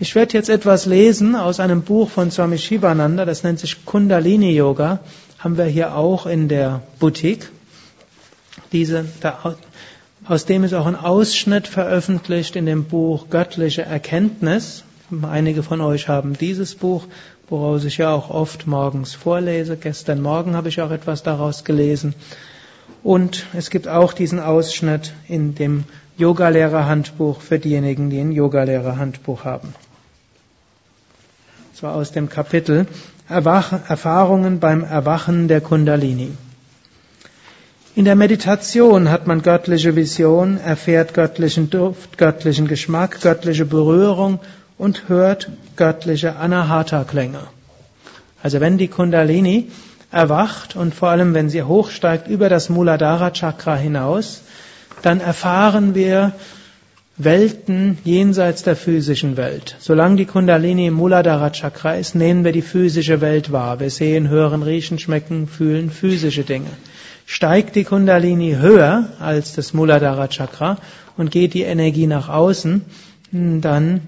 Ich 0.00 0.14
werde 0.14 0.32
jetzt 0.32 0.48
etwas 0.48 0.86
lesen 0.86 1.36
aus 1.36 1.60
einem 1.60 1.82
Buch 1.82 2.08
von 2.08 2.30
Swami 2.30 2.58
Shivananda, 2.58 3.24
das 3.24 3.44
nennt 3.44 3.60
sich 3.60 3.84
Kundalini 3.84 4.50
Yoga, 4.52 5.00
haben 5.38 5.58
wir 5.58 5.66
hier 5.66 5.94
auch 5.94 6.26
in 6.26 6.48
der 6.48 6.82
Boutique. 6.98 7.50
Diese, 8.74 9.06
da, 9.20 9.56
aus 10.26 10.44
dem 10.44 10.64
ist 10.64 10.74
auch 10.74 10.86
ein 10.86 10.96
Ausschnitt 10.96 11.66
veröffentlicht 11.66 12.56
in 12.56 12.66
dem 12.66 12.84
Buch 12.84 13.30
Göttliche 13.30 13.82
Erkenntnis. 13.82 14.84
Einige 15.22 15.62
von 15.62 15.80
euch 15.80 16.08
haben 16.08 16.36
dieses 16.36 16.74
Buch 16.74 17.06
woraus 17.48 17.84
ich 17.84 17.98
ja 17.98 18.12
auch 18.12 18.30
oft 18.30 18.66
morgens 18.66 19.14
vorlese. 19.14 19.76
Gestern 19.76 20.20
Morgen 20.22 20.56
habe 20.56 20.68
ich 20.68 20.80
auch 20.80 20.90
etwas 20.90 21.22
daraus 21.22 21.64
gelesen. 21.64 22.14
Und 23.02 23.46
es 23.54 23.70
gibt 23.70 23.86
auch 23.86 24.12
diesen 24.12 24.40
Ausschnitt 24.40 25.12
in 25.28 25.54
dem 25.54 25.84
Yogalehrerhandbuch 26.16 27.40
für 27.40 27.58
diejenigen, 27.58 28.08
die 28.08 28.20
ein 28.20 28.32
Yogalehrerhandbuch 28.32 29.44
haben. 29.44 29.74
So 31.74 31.86
aus 31.88 32.12
dem 32.12 32.28
Kapitel 32.28 32.86
Erfahrungen 33.28 34.60
beim 34.60 34.84
Erwachen 34.84 35.48
der 35.48 35.60
Kundalini. 35.60 36.32
In 37.96 38.04
der 38.06 38.16
Meditation 38.16 39.08
hat 39.08 39.28
man 39.28 39.42
göttliche 39.42 39.94
Vision, 39.94 40.58
erfährt 40.58 41.14
göttlichen 41.14 41.70
Duft, 41.70 42.18
göttlichen 42.18 42.66
Geschmack, 42.66 43.20
göttliche 43.20 43.64
Berührung 43.64 44.40
und 44.76 45.08
hört 45.08 45.48
göttliche 45.76 46.34
Anahata-Klänge. 46.34 47.38
Also 48.42 48.60
wenn 48.60 48.78
die 48.78 48.88
Kundalini 48.88 49.70
erwacht 50.10 50.74
und 50.74 50.92
vor 50.92 51.10
allem 51.10 51.34
wenn 51.34 51.48
sie 51.48 51.62
hochsteigt 51.62 52.26
über 52.26 52.48
das 52.48 52.68
Muladhara 52.68 53.30
Chakra 53.30 53.76
hinaus, 53.76 54.42
dann 55.02 55.20
erfahren 55.20 55.94
wir 55.94 56.32
Welten 57.16 57.98
jenseits 58.02 58.64
der 58.64 58.74
physischen 58.74 59.36
Welt. 59.36 59.76
Solange 59.78 60.16
die 60.16 60.26
Kundalini 60.26 60.88
im 60.88 60.94
Muladhara 60.94 61.50
Chakra 61.50 61.94
ist, 61.94 62.16
nehmen 62.16 62.42
wir 62.42 62.50
die 62.50 62.62
physische 62.62 63.20
Welt 63.20 63.52
wahr. 63.52 63.78
Wir 63.78 63.90
sehen, 63.90 64.28
hören, 64.28 64.64
riechen, 64.64 64.98
schmecken, 64.98 65.46
fühlen 65.46 65.90
physische 65.90 66.42
Dinge. 66.42 66.70
Steigt 67.26 67.74
die 67.74 67.84
Kundalini 67.84 68.56
höher 68.60 69.08
als 69.18 69.54
das 69.54 69.72
Muladhara 69.72 70.28
Chakra 70.28 70.78
und 71.16 71.30
geht 71.30 71.54
die 71.54 71.62
Energie 71.62 72.06
nach 72.06 72.28
außen, 72.28 72.82
dann 73.32 74.00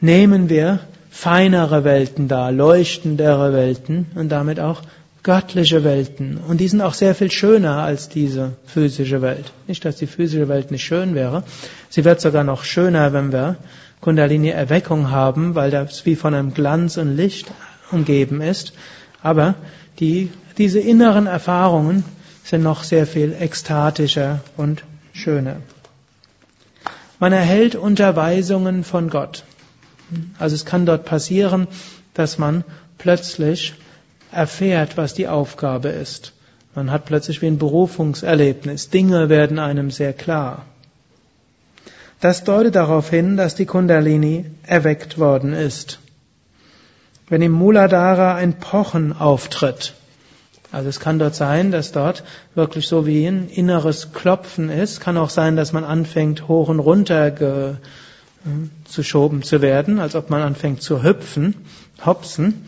nehmen 0.00 0.48
wir 0.48 0.80
feinere 1.10 1.84
Welten 1.84 2.28
da, 2.28 2.50
leuchtendere 2.50 3.52
Welten 3.52 4.06
und 4.14 4.30
damit 4.30 4.60
auch 4.60 4.82
göttliche 5.22 5.82
Welten. 5.82 6.38
Und 6.38 6.60
die 6.60 6.68
sind 6.68 6.80
auch 6.80 6.94
sehr 6.94 7.14
viel 7.14 7.30
schöner 7.30 7.78
als 7.78 8.08
diese 8.08 8.52
physische 8.64 9.22
Welt. 9.22 9.52
Nicht, 9.66 9.84
dass 9.84 9.96
die 9.96 10.06
physische 10.06 10.48
Welt 10.48 10.70
nicht 10.70 10.84
schön 10.84 11.14
wäre. 11.14 11.42
Sie 11.88 12.04
wird 12.04 12.20
sogar 12.20 12.44
noch 12.44 12.62
schöner, 12.62 13.12
wenn 13.12 13.32
wir 13.32 13.56
Kundalini-Erweckung 14.00 15.10
haben, 15.10 15.54
weil 15.54 15.72
das 15.72 16.06
wie 16.06 16.14
von 16.14 16.32
einem 16.32 16.54
Glanz 16.54 16.96
und 16.96 17.16
Licht 17.16 17.48
umgeben 17.90 18.40
ist. 18.40 18.72
Aber 19.22 19.56
die, 19.98 20.30
diese 20.58 20.80
inneren 20.80 21.26
Erfahrungen 21.26 22.04
sind 22.44 22.62
noch 22.62 22.84
sehr 22.84 23.06
viel 23.06 23.34
ekstatischer 23.38 24.40
und 24.56 24.84
schöner. 25.12 25.56
Man 27.18 27.32
erhält 27.32 27.74
Unterweisungen 27.74 28.84
von 28.84 29.10
Gott. 29.10 29.44
Also 30.38 30.54
es 30.54 30.64
kann 30.64 30.86
dort 30.86 31.04
passieren, 31.04 31.66
dass 32.14 32.38
man 32.38 32.64
plötzlich 32.98 33.74
erfährt, 34.30 34.96
was 34.96 35.14
die 35.14 35.28
Aufgabe 35.28 35.88
ist. 35.88 36.32
Man 36.74 36.90
hat 36.90 37.06
plötzlich 37.06 37.40
wie 37.42 37.46
ein 37.46 37.58
Berufungserlebnis. 37.58 38.90
Dinge 38.90 39.28
werden 39.28 39.58
einem 39.58 39.90
sehr 39.90 40.12
klar. 40.12 40.66
Das 42.20 42.44
deutet 42.44 42.74
darauf 42.74 43.10
hin, 43.10 43.36
dass 43.36 43.54
die 43.54 43.66
Kundalini 43.66 44.46
erweckt 44.62 45.18
worden 45.18 45.52
ist. 45.52 45.98
Wenn 47.28 47.42
im 47.42 47.52
Muladhara 47.52 48.34
ein 48.36 48.58
Pochen 48.58 49.12
auftritt, 49.12 49.94
also 50.76 50.90
es 50.90 51.00
kann 51.00 51.18
dort 51.18 51.34
sein, 51.34 51.70
dass 51.70 51.90
dort 51.90 52.22
wirklich 52.54 52.86
so 52.86 53.06
wie 53.06 53.26
ein 53.26 53.48
inneres 53.48 54.12
Klopfen 54.12 54.68
ist, 54.68 55.00
kann 55.00 55.16
auch 55.16 55.30
sein, 55.30 55.56
dass 55.56 55.72
man 55.72 55.84
anfängt 55.84 56.48
hoch 56.48 56.68
und 56.68 56.80
runter 56.80 57.30
ge, 57.30 57.70
äh, 57.70 58.84
zu 58.84 59.02
schoben 59.02 59.42
zu 59.42 59.62
werden, 59.62 59.98
als 59.98 60.14
ob 60.14 60.28
man 60.28 60.42
anfängt 60.42 60.82
zu 60.82 61.02
hüpfen, 61.02 61.54
hopsen. 62.04 62.66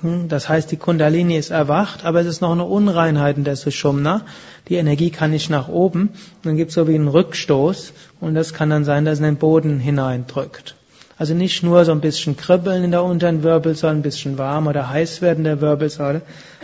Hm, 0.00 0.30
das 0.30 0.48
heißt, 0.48 0.70
die 0.70 0.78
Kundalini 0.78 1.36
ist 1.36 1.50
erwacht, 1.50 2.06
aber 2.06 2.22
es 2.22 2.26
ist 2.26 2.40
noch 2.40 2.52
eine 2.52 2.64
Unreinheit 2.64 3.36
in 3.36 3.44
der 3.44 3.56
Sushumna. 3.56 4.22
Die 4.70 4.76
Energie 4.76 5.10
kann 5.10 5.32
nicht 5.32 5.50
nach 5.50 5.68
oben. 5.68 6.14
Dann 6.42 6.56
gibt 6.56 6.70
es 6.70 6.74
so 6.74 6.88
wie 6.88 6.94
einen 6.94 7.08
Rückstoß 7.08 7.92
und 8.20 8.34
das 8.34 8.54
kann 8.54 8.70
dann 8.70 8.86
sein, 8.86 9.04
dass 9.04 9.14
es 9.14 9.18
in 9.18 9.26
den 9.26 9.36
Boden 9.36 9.78
hineindrückt. 9.78 10.74
Also 11.20 11.34
nicht 11.34 11.62
nur 11.62 11.84
so 11.84 11.92
ein 11.92 12.00
bisschen 12.00 12.34
kribbeln 12.38 12.82
in 12.82 12.92
der 12.92 13.04
unteren 13.04 13.42
Wirbelsäule, 13.42 13.92
ein 13.92 14.00
bisschen 14.00 14.38
warm 14.38 14.68
oder 14.68 14.88
heiß 14.88 15.20
werden 15.20 15.44
der 15.44 15.60
Wirbelsäule, 15.60 16.22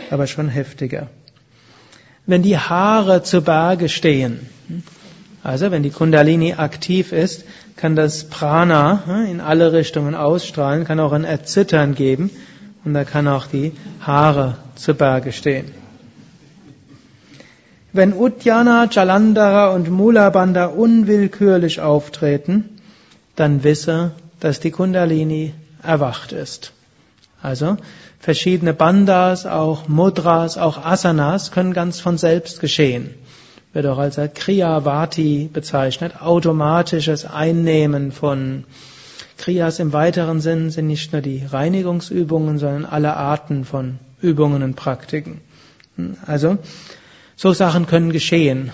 aber 0.09 0.25
schon 0.25 0.49
heftiger. 0.49 1.09
Wenn 2.25 2.41
die 2.41 2.57
Haare 2.57 3.21
zu 3.21 3.43
Berge 3.43 3.87
stehen, 3.87 4.49
also 5.43 5.69
wenn 5.69 5.83
die 5.83 5.91
Kundalini 5.91 6.55
aktiv 6.55 7.11
ist, 7.11 7.45
kann 7.75 7.95
das 7.95 8.23
Prana 8.23 9.03
hm, 9.05 9.25
in 9.27 9.41
alle 9.41 9.73
Richtungen 9.73 10.15
ausstrahlen, 10.15 10.85
kann 10.85 10.99
auch 10.99 11.11
ein 11.11 11.23
Erzittern 11.23 11.93
geben 11.93 12.31
und 12.83 12.95
da 12.95 13.03
kann 13.03 13.27
auch 13.27 13.45
die 13.45 13.73
Haare 14.01 14.57
zu 14.73 14.95
Berge 14.95 15.33
stehen. 15.33 15.71
Wenn 17.93 18.11
Uddiyana, 18.11 18.87
Jalandhara 18.89 19.75
und 19.75 19.91
Mulabandha 19.91 20.65
unwillkürlich 20.65 21.79
auftreten, 21.79 22.79
dann 23.35 23.63
wisse, 23.63 24.13
dass 24.39 24.59
die 24.59 24.71
Kundalini 24.71 25.53
erwacht 25.83 26.31
ist. 26.31 26.73
Also 27.41 27.77
verschiedene 28.19 28.73
Bandas, 28.73 29.45
auch 29.45 29.87
Mudras, 29.87 30.57
auch 30.57 30.83
Asanas 30.83 31.51
können 31.51 31.73
ganz 31.73 31.99
von 31.99 32.17
selbst 32.17 32.59
geschehen. 32.59 33.13
Wird 33.73 33.85
auch 33.85 33.99
als 33.99 34.19
Kriyavati 34.33 35.49
bezeichnet, 35.51 36.21
automatisches 36.21 37.25
Einnehmen 37.25 38.11
von 38.11 38.63
Kriyas 39.37 39.79
im 39.79 39.93
weiteren 39.93 40.41
Sinn 40.41 40.71
sind 40.71 40.87
nicht 40.87 41.13
nur 41.13 41.21
die 41.21 41.45
Reinigungsübungen, 41.45 42.57
sondern 42.57 42.85
alle 42.85 43.15
Arten 43.15 43.65
von 43.65 43.99
Übungen 44.19 44.63
und 44.63 44.75
Praktiken. 44.75 45.41
Also, 46.25 46.57
so 47.35 47.53
Sachen 47.53 47.85
können 47.85 48.11
geschehen. 48.11 48.71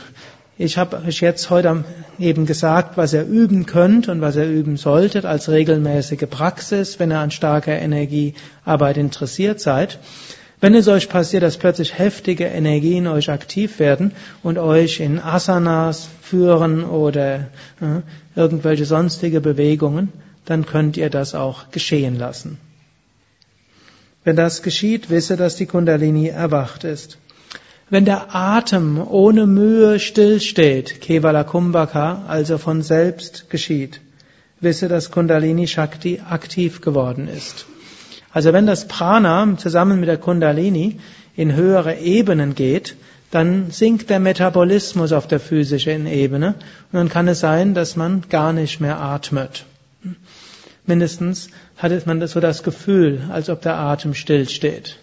Ich 0.57 0.77
habe 0.77 0.98
euch 0.98 1.19
jetzt 1.22 1.50
heute 1.50 1.83
eben 2.19 2.45
gesagt, 2.45 2.95
was 2.95 3.13
ihr 3.13 3.25
üben 3.25 3.65
könnt 3.65 4.07
und 4.07 4.22
was 4.22 4.36
ihr 4.36 4.45
üben 4.45 4.77
solltet 4.77 5.25
als 5.25 5.50
regelmäßige 5.50 6.27
Praxis, 6.29 7.00
wenn 7.00 7.12
ihr 7.12 7.19
an 7.19 7.31
starker 7.31 7.77
Energiearbeit 7.79 8.98
interessiert 8.98 9.60
seid. 9.60 9.98
Wenn 10.62 10.75
es 10.75 10.88
euch 10.88 11.10
passiert, 11.10 11.41
dass 11.41 11.57
plötzlich 11.57 11.98
heftige 11.98 12.45
Energien 12.45 13.07
euch 13.07 13.31
aktiv 13.31 13.79
werden 13.79 14.12
und 14.43 14.60
euch 14.60 15.00
in 15.00 15.19
Asanas 15.19 16.07
führen 16.22 16.86
oder 16.86 17.48
äh, 17.81 18.01
irgendwelche 18.36 18.86
sonstige 18.86 19.41
Bewegungen, 19.41 20.13
dann 20.45 20.67
könnt 20.67 20.98
ihr 20.98 21.10
das 21.10 21.33
auch 21.33 21.72
geschehen 21.72 22.17
lassen. 22.17 22.60
Wenn 24.24 24.36
das 24.36 24.62
geschieht, 24.62 25.10
wisse, 25.10 25.36
dass 25.36 25.55
die 25.55 25.65
Kundalini 25.65 26.27
erwacht 26.27 26.83
ist. 26.83 27.17
Wenn 27.89 28.05
der 28.05 28.33
Atem 28.35 29.05
ohne 29.05 29.45
Mühe 29.45 29.99
stillsteht, 29.99 31.01
Kevala 31.01 31.43
Kumbhaka, 31.43 32.23
also 32.27 32.57
von 32.57 32.81
selbst 32.81 33.49
geschieht, 33.49 34.01
wisse, 34.61 34.87
dass 34.87 35.11
Kundalini 35.11 35.67
Shakti 35.67 36.21
aktiv 36.27 36.81
geworden 36.81 37.27
ist. 37.27 37.65
Also 38.31 38.51
wenn 38.51 38.65
das 38.65 38.87
Prana 38.87 39.57
zusammen 39.57 39.99
mit 39.99 40.09
der 40.09 40.17
Kundalini 40.17 40.99
in 41.35 41.53
höhere 41.53 41.97
Ebenen 41.97 42.55
geht, 42.55 42.95
dann 43.29 43.71
sinkt 43.71 44.09
der 44.09 44.19
Metabolismus 44.19 45.11
auf 45.11 45.27
der 45.27 45.39
physischen 45.39 46.07
Ebene 46.07 46.55
und 46.91 46.97
dann 46.97 47.09
kann 47.09 47.27
es 47.27 47.39
sein, 47.39 47.73
dass 47.73 47.95
man 47.95 48.23
gar 48.29 48.53
nicht 48.53 48.79
mehr 48.79 48.99
atmet. 48.99 49.65
Mindestens 50.85 51.49
hat 51.77 52.05
man 52.05 52.25
so 52.27 52.39
das 52.39 52.63
Gefühl, 52.63 53.21
als 53.31 53.49
ob 53.49 53.61
der 53.61 53.77
Atem 53.77 54.13
stillsteht. 54.13 54.97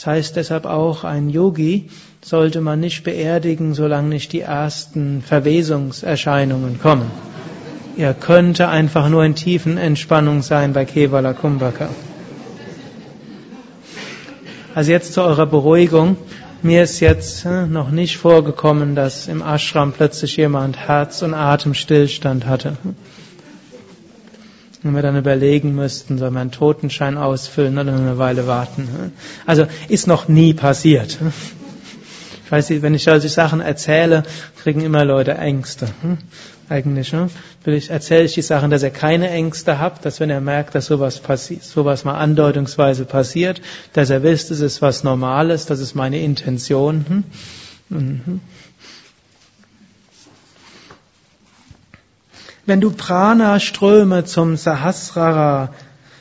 Das 0.00 0.06
heißt 0.06 0.36
deshalb 0.36 0.64
auch, 0.64 1.04
ein 1.04 1.28
Yogi 1.28 1.90
sollte 2.24 2.62
man 2.62 2.80
nicht 2.80 3.04
beerdigen, 3.04 3.74
solange 3.74 4.08
nicht 4.08 4.32
die 4.32 4.40
ersten 4.40 5.20
Verwesungserscheinungen 5.20 6.80
kommen. 6.80 7.10
Er 7.98 8.14
könnte 8.14 8.70
einfach 8.70 9.10
nur 9.10 9.26
in 9.26 9.34
tiefen 9.34 9.76
Entspannung 9.76 10.40
sein 10.40 10.72
bei 10.72 10.86
Kevala 10.86 11.34
Kumbhaka. 11.34 11.90
Also 14.74 14.90
jetzt 14.90 15.12
zu 15.12 15.20
eurer 15.20 15.44
Beruhigung. 15.44 16.16
Mir 16.62 16.82
ist 16.82 17.00
jetzt 17.00 17.44
äh, 17.44 17.66
noch 17.66 17.90
nicht 17.90 18.16
vorgekommen, 18.16 18.94
dass 18.94 19.28
im 19.28 19.42
Ashram 19.42 19.92
plötzlich 19.92 20.34
jemand 20.38 20.78
Herz- 20.78 21.20
und 21.20 21.34
Atemstillstand 21.34 22.46
hatte. 22.46 22.78
Wenn 24.82 24.94
wir 24.94 25.02
dann 25.02 25.16
überlegen 25.16 25.74
müssten, 25.74 26.16
soll 26.16 26.30
man 26.30 26.42
einen 26.42 26.50
Totenschein 26.52 27.18
ausfüllen 27.18 27.78
oder 27.78 27.94
eine 27.94 28.16
Weile 28.16 28.46
warten. 28.46 29.12
Also 29.44 29.66
ist 29.88 30.06
noch 30.06 30.28
nie 30.28 30.54
passiert. 30.54 31.18
Ich 32.46 32.50
weiß 32.50 32.70
nicht, 32.70 32.82
wenn 32.82 32.94
ich 32.94 33.04
solche 33.04 33.28
Sachen 33.28 33.60
erzähle, 33.60 34.22
kriegen 34.62 34.80
immer 34.80 35.04
Leute 35.04 35.34
Ängste. 35.34 35.88
Eigentlich, 36.68 37.12
ne? 37.12 37.28
Ich 37.66 37.90
erzähle 37.90 38.24
ich 38.24 38.34
die 38.34 38.42
Sachen, 38.42 38.70
dass 38.70 38.82
er 38.82 38.90
keine 38.90 39.28
Ängste 39.28 39.78
hat, 39.78 40.04
dass 40.04 40.18
wenn 40.18 40.30
er 40.30 40.40
merkt, 40.40 40.74
dass 40.74 40.86
sowas 40.86 41.20
sowas 41.60 42.04
mal 42.04 42.14
andeutungsweise 42.14 43.04
passiert, 43.04 43.60
dass 43.92 44.08
er 44.08 44.22
wisst, 44.22 44.50
es 44.50 44.60
ist 44.60 44.80
was 44.80 45.04
Normales, 45.04 45.66
das 45.66 45.80
ist 45.80 45.94
meine 45.94 46.20
Intention. 46.20 47.24
Wenn 52.70 52.80
du 52.80 52.92
Prana-Ströme 52.92 54.26
zum 54.26 54.56
Sahasrara 54.56 55.70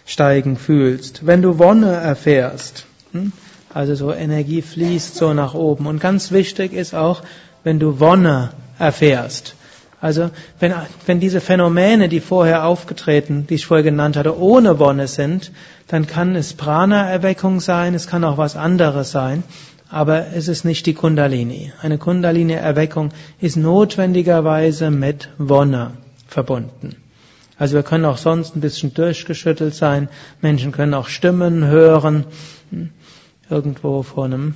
steigen 0.08 0.58
fühlst, 0.58 1.28
wenn 1.28 1.44
du 1.44 1.60
Wonne 1.60 1.92
erfährst, 1.92 2.88
hm? 3.12 3.34
also 3.72 3.94
so 3.94 4.12
Energie 4.12 4.64
fließt 4.64 5.16
so 5.16 5.36
nach 5.36 5.54
oben. 5.54 5.86
Und 5.86 6.00
ganz 6.00 6.32
wichtig 6.32 6.74
ist 6.74 6.96
auch, 6.96 7.22
wenn 7.64 7.78
du 7.78 8.00
Wonne 8.00 8.50
erfährst. 8.80 9.54
Also 10.02 10.32
wenn, 10.60 10.74
wenn 11.06 11.20
diese 11.20 11.40
Phänomene, 11.40 12.10
die 12.10 12.20
vorher 12.20 12.66
aufgetreten, 12.66 13.46
die 13.48 13.54
ich 13.54 13.68
vorher 13.68 13.84
genannt 13.84 14.18
hatte, 14.18 14.36
ohne 14.36 14.80
Wonne 14.80 15.08
sind, 15.08 15.52
dann 15.88 16.08
kann 16.08 16.36
es 16.36 16.56
Prana-Erweckung 16.56 17.60
sein, 17.60 17.94
es 17.94 18.08
kann 18.08 18.24
auch 18.24 18.40
was 18.40 18.56
anderes 18.56 19.12
sein, 19.12 19.44
aber 19.88 20.34
es 20.34 20.48
ist 20.48 20.66
nicht 20.66 20.88
die 20.88 20.96
Kundalini. 20.96 21.72
Eine 21.80 22.00
Kundalini-Erweckung 22.00 23.12
ist 23.40 23.56
notwendigerweise 23.56 24.90
mit 24.90 25.30
Wonne 25.38 25.92
verbunden. 26.30 26.96
Also 27.58 27.76
wir 27.76 27.84
können 27.84 28.06
auch 28.06 28.18
sonst 28.18 28.56
ein 28.56 28.62
bisschen 28.62 28.94
durchgeschüttelt 28.94 29.76
sein. 29.76 30.08
Menschen 30.42 30.72
können 30.72 30.94
auch 30.94 31.10
Stimmen 31.10 31.66
hören. 31.66 32.24
Irgendwo 33.50 34.02
vor 34.04 34.26
einem 34.26 34.54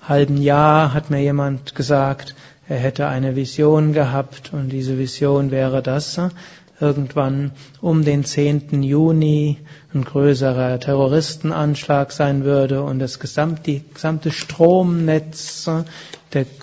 halben 0.00 0.40
Jahr 0.40 0.94
hat 0.94 1.10
mir 1.10 1.20
jemand 1.20 1.74
gesagt, 1.74 2.34
er 2.68 2.78
hätte 2.78 3.06
eine 3.06 3.36
Vision 3.36 3.92
gehabt 3.92 4.52
und 4.54 4.70
diese 4.70 4.96
Vision 4.96 5.50
wäre 5.50 5.82
das, 5.82 6.18
irgendwann 6.80 7.50
um 7.82 8.02
den 8.02 8.24
10. 8.24 8.82
Juni 8.82 9.58
ein 9.92 10.04
größerer 10.04 10.80
Terroristenanschlag 10.80 12.12
sein 12.12 12.44
würde 12.44 12.82
und 12.82 12.98
das 12.98 13.18
gesamte, 13.18 13.80
gesamte 13.92 14.30
Stromnetz 14.30 15.68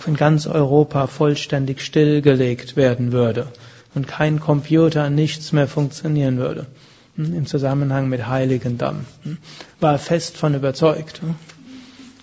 in 0.08 0.16
ganz 0.16 0.48
Europa 0.48 1.06
vollständig 1.06 1.82
stillgelegt 1.82 2.76
werden 2.76 3.12
würde 3.12 3.48
und 4.00 4.08
kein 4.08 4.40
Computer, 4.40 5.10
nichts 5.10 5.52
mehr 5.52 5.68
funktionieren 5.68 6.38
würde. 6.38 6.68
hm, 7.18 7.34
im 7.36 7.46
Zusammenhang 7.46 8.08
mit 8.08 8.28
Heiligendamm. 8.28 9.06
Hm. 9.24 9.38
War 9.82 9.98
fest 10.00 10.38
von 10.38 10.56
überzeugt. 10.56 11.22
Hm. 11.22 11.36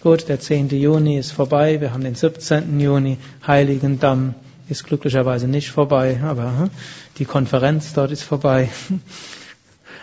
Gut, 0.02 0.28
der 0.28 0.40
10. 0.40 0.70
Juni 0.70 1.18
ist 1.18 1.32
vorbei, 1.32 1.82
wir 1.82 1.92
haben 1.92 2.02
den 2.02 2.14
17. 2.14 2.80
Juni, 2.80 3.18
Heiligendamm 3.46 4.34
ist 4.70 4.84
glücklicherweise 4.84 5.48
nicht 5.48 5.70
vorbei, 5.70 6.20
aber 6.24 6.70
die 7.18 7.26
Konferenz 7.26 7.92
dort 7.92 8.10
ist 8.10 8.22
vorbei. 8.22 8.70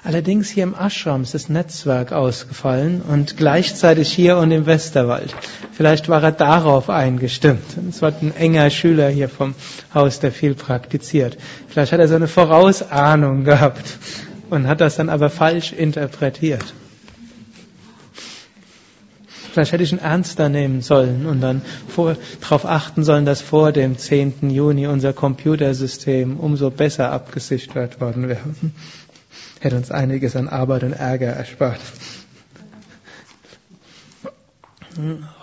Allerdings 0.05 0.50
hier 0.50 0.63
im 0.63 0.75
Ashram 0.75 1.24
ist 1.24 1.33
das 1.33 1.48
Netzwerk 1.48 2.12
ausgefallen 2.12 3.01
und 3.01 3.38
gleichzeitig 3.38 4.12
hier 4.12 4.38
und 4.38 4.51
im 4.51 4.65
Westerwald. 4.65 5.33
Vielleicht 5.72 6.10
war 6.10 6.22
er 6.22 6.33
darauf 6.33 6.89
eingestimmt. 6.89 7.63
Es 7.89 8.01
war 8.01 8.12
ein 8.22 8.36
enger 8.36 8.69
Schüler 8.69 9.07
hier 9.07 9.29
vom 9.29 9.55
Haus, 9.93 10.19
der 10.19 10.33
viel 10.33 10.55
praktiziert. 10.55 11.38
Vielleicht 11.69 11.93
hat 11.93 12.01
er 12.01 12.10
so 12.10 12.15
eine 12.15 12.27
Vorausahnung 12.27 13.45
gehabt 13.45 13.98
und 14.50 14.67
hat 14.67 14.81
das 14.81 14.98
dann 14.98 15.07
aber 15.07 15.29
falsch 15.29 15.72
interpretiert. 15.72 16.74
Vielleicht 19.53 19.72
hätte 19.72 19.83
ich 19.83 19.91
ihn 19.93 20.00
ernster 20.00 20.50
nehmen 20.50 20.81
sollen 20.81 21.27
und 21.27 21.39
dann 21.39 21.62
darauf 22.41 22.65
achten 22.65 23.03
sollen, 23.03 23.24
dass 23.24 23.41
vor 23.41 23.72
dem 23.72 23.98
10. 23.98 24.50
Juni 24.50 24.88
unser 24.88 25.13
Computersystem 25.13 26.38
umso 26.38 26.72
besser 26.72 27.12
abgesichert 27.12 28.01
worden 28.01 28.27
wäre 28.27 28.41
hätte 29.63 29.75
uns 29.77 29.91
einiges 29.91 30.36
an 30.36 30.48
Arbeit 30.50 30.84
und 30.84 30.93
Ärger 30.93 31.27
erspart. 31.27 31.79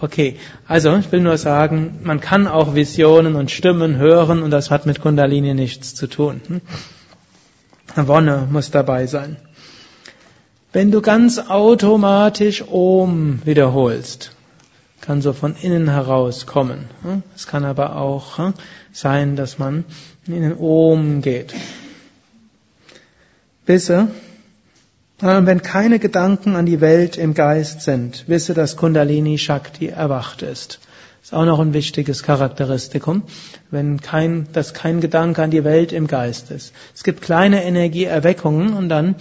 Okay, 0.00 0.37
also 0.69 0.97
ich 0.97 1.11
will 1.11 1.21
nur 1.21 1.37
sagen, 1.37 2.00
man 2.05 2.21
kann 2.21 2.47
auch 2.47 2.75
Visionen 2.75 3.35
und 3.35 3.50
Stimmen 3.50 3.97
hören 3.97 4.43
und 4.43 4.50
das 4.50 4.71
hat 4.71 4.87
mit 4.87 5.00
Kundalini 5.00 5.55
nichts 5.55 5.95
zu 5.95 6.07
tun. 6.07 6.41
Wonne 7.97 8.47
muss 8.50 8.71
dabei 8.71 9.07
sein. 9.07 9.37
Wenn 10.73 10.93
du 10.93 11.00
ganz 11.00 11.39
automatisch 11.39 12.62
Om 12.69 13.41
wiederholst, 13.45 14.37
kann 15.00 15.21
so 15.21 15.33
von 15.33 15.57
innen 15.57 15.89
heraus 15.91 16.47
kommen. 16.47 16.85
Es 17.35 17.49
kann 17.49 17.65
aber 17.65 17.97
auch 17.97 18.53
sein, 18.93 19.35
dass 19.35 19.59
man 19.59 19.85
in 20.27 20.43
den 20.43 20.57
Om 20.57 21.23
geht. 21.23 21.55
Wisse, 23.71 24.09
wenn 25.21 25.62
keine 25.62 26.00
Gedanken 26.00 26.57
an 26.57 26.67
die 26.67 26.81
Welt 26.81 27.17
im 27.17 27.35
Geist 27.35 27.83
sind, 27.83 28.25
wisse, 28.27 28.53
dass 28.53 28.77
Kundalini 28.77 29.39
Shakti 29.39 29.87
erwacht 29.87 30.43
ist. 30.43 30.81
Ist 31.23 31.35
auch 31.35 31.45
noch 31.45 31.61
ein 31.61 31.75
wichtiges 31.75 32.23
Charakteristikum, 32.23 33.25
wenn 33.71 34.00
kein, 34.00 34.49
dass 34.55 34.73
kein 34.73 35.03
Gedanke 35.03 35.43
an 35.43 35.50
die 35.50 35.65
Welt 35.65 35.93
im 35.93 36.07
Geist 36.07 36.50
ist. 36.50 36.73
Es 36.95 37.05
gibt 37.05 37.21
kleine 37.21 37.62
Energieerweckungen 37.62 38.73
und 38.73 38.89
dann 38.89 39.17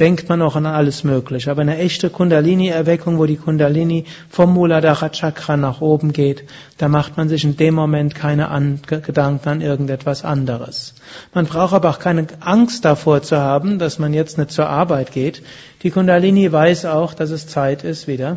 denkt 0.00 0.28
man 0.28 0.42
auch 0.42 0.56
an 0.56 0.66
alles 0.66 1.04
Mögliche. 1.04 1.52
Aber 1.52 1.62
eine 1.62 1.78
echte 1.78 2.10
Kundalini-Erweckung, 2.10 3.18
wo 3.18 3.26
die 3.26 3.36
Kundalini 3.36 4.06
vom 4.28 4.52
Muladhara 4.52 5.10
Chakra 5.10 5.56
nach 5.56 5.80
oben 5.80 6.12
geht, 6.12 6.42
da 6.78 6.88
macht 6.88 7.16
man 7.16 7.28
sich 7.28 7.44
in 7.44 7.56
dem 7.56 7.74
Moment 7.74 8.16
keine 8.16 8.48
an 8.48 8.80
Gedanken 8.88 9.48
an 9.48 9.60
irgendetwas 9.60 10.24
anderes. 10.24 10.94
Man 11.32 11.46
braucht 11.46 11.74
aber 11.74 11.90
auch 11.90 12.00
keine 12.00 12.26
Angst 12.40 12.84
davor 12.84 13.22
zu 13.22 13.38
haben, 13.38 13.78
dass 13.78 14.00
man 14.00 14.12
jetzt 14.12 14.36
nicht 14.36 14.50
zur 14.50 14.68
Arbeit 14.68 15.12
geht. 15.12 15.44
Die 15.84 15.92
Kundalini 15.92 16.50
weiß 16.50 16.86
auch, 16.86 17.14
dass 17.14 17.30
es 17.30 17.46
Zeit 17.46 17.84
ist, 17.84 18.08
wieder 18.08 18.36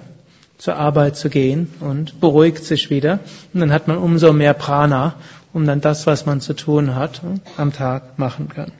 zur 0.63 0.77
Arbeit 0.77 1.17
zu 1.17 1.29
gehen 1.29 1.67
und 1.81 2.21
beruhigt 2.21 2.63
sich 2.63 2.89
wieder. 2.89 3.19
Und 3.53 3.59
dann 3.59 3.73
hat 3.73 3.89
man 3.89 3.97
umso 3.97 4.31
mehr 4.31 4.53
Prana, 4.53 5.15
um 5.51 5.65
dann 5.65 5.81
das, 5.81 6.07
was 6.07 6.25
man 6.25 6.39
zu 6.39 6.53
tun 6.53 6.95
hat, 6.95 7.21
am 7.57 7.73
Tag 7.73 8.17
machen 8.17 8.47
kann. 8.47 8.71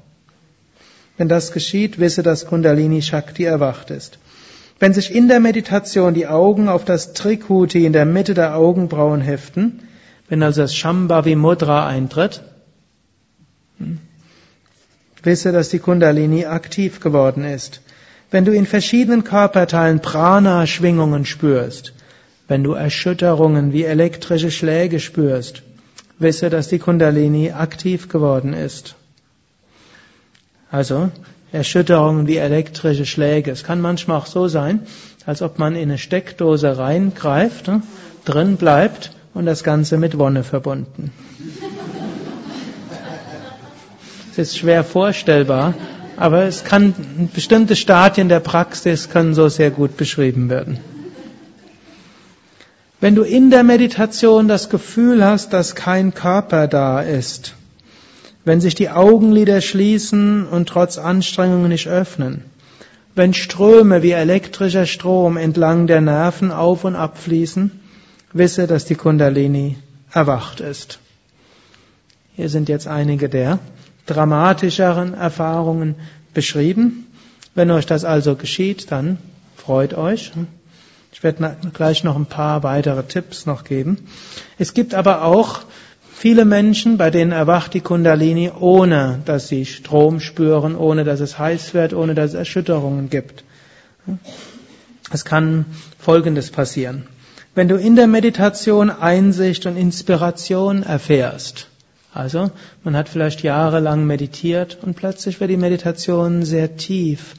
Wenn 1.18 1.28
das 1.28 1.52
geschieht, 1.52 2.00
wisse, 2.00 2.24
dass 2.24 2.48
Kundalini 2.48 3.02
Shakti 3.02 3.44
erwacht 3.44 3.92
ist. 3.92 4.18
Wenn 4.80 4.94
sich 4.94 5.14
in 5.14 5.28
der 5.28 5.42
Meditation 5.42 6.14
die 6.14 6.26
Augen 6.26 6.70
auf 6.70 6.86
das 6.86 7.12
Trikuti 7.12 7.86
in 7.86 7.92
der 7.92 8.06
Mitte 8.06 8.34
der 8.34 8.56
Augenbrauen 8.56 9.20
heften, 9.20 9.82
wenn 10.30 10.42
also 10.42 10.62
das 10.62 10.74
Shambhavi 10.74 11.36
Mudra 11.36 11.86
eintritt, 11.86 12.44
hm, 13.80 14.00
wisse, 15.22 15.52
dass 15.52 15.68
die 15.68 15.80
Kundalini 15.80 16.46
aktiv 16.46 17.02
geworden 17.02 17.44
ist. 17.44 17.82
Wenn 18.34 18.46
du 18.46 18.52
in 18.52 18.66
verschiedenen 18.66 19.24
Körperteilen 19.24 20.00
Prana-Schwingungen 20.00 21.24
spürst, 21.24 21.94
wenn 22.48 22.64
du 22.64 22.72
Erschütterungen 22.72 23.74
wie 23.74 23.84
elektrische 23.84 24.50
Schläge 24.50 25.00
spürst, 25.00 25.62
wisse, 26.18 26.50
dass 26.50 26.68
die 26.68 26.80
Kundalini 26.80 27.52
aktiv 27.52 28.10
geworden 28.10 28.54
ist. 28.54 28.96
Also 30.72 31.12
Erschütterungen 31.52 32.26
wie 32.26 32.38
elektrische 32.38 33.06
Schläge. 33.06 33.52
Es 33.52 33.64
kann 33.64 33.82
manchmal 33.82 34.18
auch 34.18 34.26
so 34.26 34.48
sein, 34.48 34.80
als 35.28 35.44
ob 35.44 35.60
man 35.60 35.76
in 35.76 35.84
eine 35.84 36.00
Steckdose 36.00 36.80
reingreift, 36.80 37.68
ne, 37.68 37.84
drin 38.26 38.58
bleibt 38.58 39.12
und 39.36 39.46
das 39.46 39.64
Ganze 39.64 40.00
mit 40.00 40.18
Wonne 40.18 40.44
verbunden. 40.44 41.12
Es 44.32 44.40
ist 44.40 44.58
schwer 44.58 44.84
vorstellbar, 44.84 45.76
aber 46.18 46.44
es 46.44 46.64
kann, 46.64 46.94
bestimmte 47.34 47.76
Stadien 47.76 48.30
der 48.30 48.40
Praxis 48.40 49.10
können 49.10 49.34
so 49.34 49.48
sehr 49.50 49.72
gut 49.72 49.98
beschrieben 49.98 50.50
werden. 50.50 50.80
Wenn 53.00 53.16
du 53.16 53.24
in 53.24 53.50
der 53.50 53.64
Meditation 53.64 54.48
das 54.48 54.70
Gefühl 54.70 55.26
hast, 55.26 55.52
dass 55.52 55.76
kein 55.76 56.14
Körper 56.14 56.68
da 56.68 57.02
ist, 57.02 57.54
wenn 58.46 58.62
sich 58.62 58.76
die 58.76 58.90
Augenlider 58.90 59.62
schließen 59.62 60.48
und 60.48 60.70
trotz 60.70 60.98
Anstrengungen 60.98 61.70
nicht 61.70 61.88
öffnen, 61.88 62.46
wenn 63.16 63.34
Ströme 63.34 64.04
wie 64.04 64.12
elektrischer 64.12 64.86
Strom 64.86 65.38
entlang 65.38 65.88
der 65.88 66.02
Nerven 66.02 66.52
auf 66.52 66.84
und 66.84 66.96
ab 66.96 67.18
fließen, 67.18 67.72
wisse, 68.34 68.68
dass 68.68 68.86
die 68.86 68.96
Kundalini 68.96 69.78
erwacht 70.12 70.62
ist. 70.62 71.00
Hier 72.36 72.50
sind 72.50 72.70
jetzt 72.70 72.88
einige 72.88 73.30
der 73.30 73.60
dramatischeren 74.06 75.14
Erfahrungen 75.14 75.96
beschrieben. 76.34 77.08
Wenn 77.56 77.72
euch 77.72 77.86
das 77.86 78.06
also 78.06 78.36
geschieht, 78.36 78.92
dann 78.92 79.18
freut 79.56 79.94
euch. 79.94 80.32
Ich 81.12 81.24
werde 81.24 81.56
gleich 81.74 82.04
noch 82.04 82.16
ein 82.16 82.26
paar 82.26 82.64
weitere 82.64 83.04
Tipps 83.04 83.46
noch 83.46 83.64
geben. 83.64 84.08
Es 84.58 84.74
gibt 84.74 84.94
aber 84.94 85.24
auch 85.24 85.60
viele 86.12 86.46
Menschen, 86.46 86.98
bei 86.98 87.12
denen 87.12 87.32
erwacht 87.32 87.74
die 87.74 87.82
Kundalini, 87.82 88.50
ohne 88.50 89.22
dass 89.26 89.48
sie 89.48 89.66
Strom 89.66 90.20
spüren, 90.20 90.76
ohne 90.76 91.04
dass 91.04 91.20
es 91.20 91.38
heiß 91.38 91.74
wird, 91.74 91.94
ohne 91.94 92.16
dass 92.16 92.32
es 92.32 92.36
Erschütterungen 92.36 93.10
gibt. 93.10 93.44
Es 95.12 95.24
kann 95.24 95.66
Folgendes 96.00 96.50
passieren. 96.50 97.08
Wenn 97.56 97.68
du 97.68 97.76
in 97.76 97.96
der 97.96 98.08
Meditation 98.08 98.90
Einsicht 98.90 99.68
und 99.68 99.78
Inspiration 99.78 100.82
erfährst, 100.82 101.68
also, 102.14 102.52
man 102.84 102.96
hat 102.96 103.10
vielleicht 103.10 103.42
jahrelang 103.42 104.06
meditiert 104.06 104.78
und 104.82 104.96
plötzlich 104.96 105.40
wird 105.40 105.50
die 105.50 105.58
Meditation 105.58 106.44
sehr 106.44 106.78
tief 106.78 107.34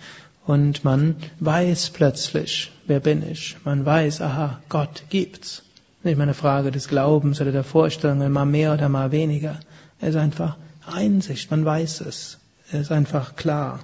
und 0.46 0.84
man 0.84 1.16
weiß 1.40 1.90
plötzlich, 1.90 2.72
wer 2.86 3.00
bin 3.00 3.28
ich? 3.28 3.56
Man 3.64 3.86
weiß, 3.86 4.20
aha, 4.20 4.60
Gott 4.68 5.04
gibt's. 5.10 5.62
Nicht 6.02 6.16
mehr 6.16 6.24
eine 6.24 6.34
Frage 6.34 6.70
des 6.70 6.88
Glaubens 6.88 7.40
oder 7.40 7.52
der 7.52 7.64
Vorstellung, 7.64 8.30
mal 8.30 8.44
mehr 8.44 8.74
oder 8.74 8.88
mal 8.88 9.10
weniger. 9.10 9.58
Es 10.00 10.10
ist 10.10 10.16
einfach 10.16 10.56
Einsicht, 10.86 11.50
man 11.50 11.64
weiß 11.64 12.02
es. 12.02 12.38
Es 12.68 12.80
ist 12.80 12.92
einfach 12.92 13.36
klar. 13.36 13.80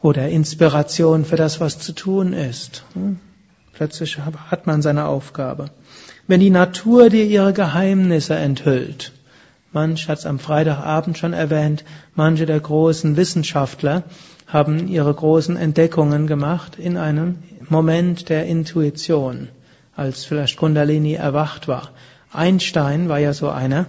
Oder 0.00 0.28
Inspiration 0.28 1.24
für 1.24 1.36
das, 1.36 1.58
was 1.58 1.78
zu 1.78 1.92
tun 1.92 2.34
ist. 2.34 2.84
Plötzlich 3.76 4.18
hat 4.18 4.66
man 4.66 4.80
seine 4.80 5.04
Aufgabe. 5.04 5.66
Wenn 6.26 6.40
die 6.40 6.48
Natur 6.48 7.10
dir 7.10 7.24
ihre 7.24 7.52
Geheimnisse 7.52 8.34
enthüllt, 8.34 9.12
manch 9.70 10.08
hat 10.08 10.18
es 10.18 10.24
am 10.24 10.38
Freitagabend 10.38 11.18
schon 11.18 11.34
erwähnt, 11.34 11.84
manche 12.14 12.46
der 12.46 12.58
großen 12.58 13.18
Wissenschaftler 13.18 14.04
haben 14.46 14.88
ihre 14.88 15.12
großen 15.12 15.58
Entdeckungen 15.58 16.26
gemacht 16.26 16.78
in 16.78 16.96
einem 16.96 17.36
Moment 17.68 18.30
der 18.30 18.46
Intuition, 18.46 19.48
als 19.94 20.24
vielleicht 20.24 20.56
Kundalini 20.56 21.12
erwacht 21.12 21.68
war. 21.68 21.90
Einstein 22.32 23.10
war 23.10 23.18
ja 23.18 23.34
so 23.34 23.50
einer, 23.50 23.84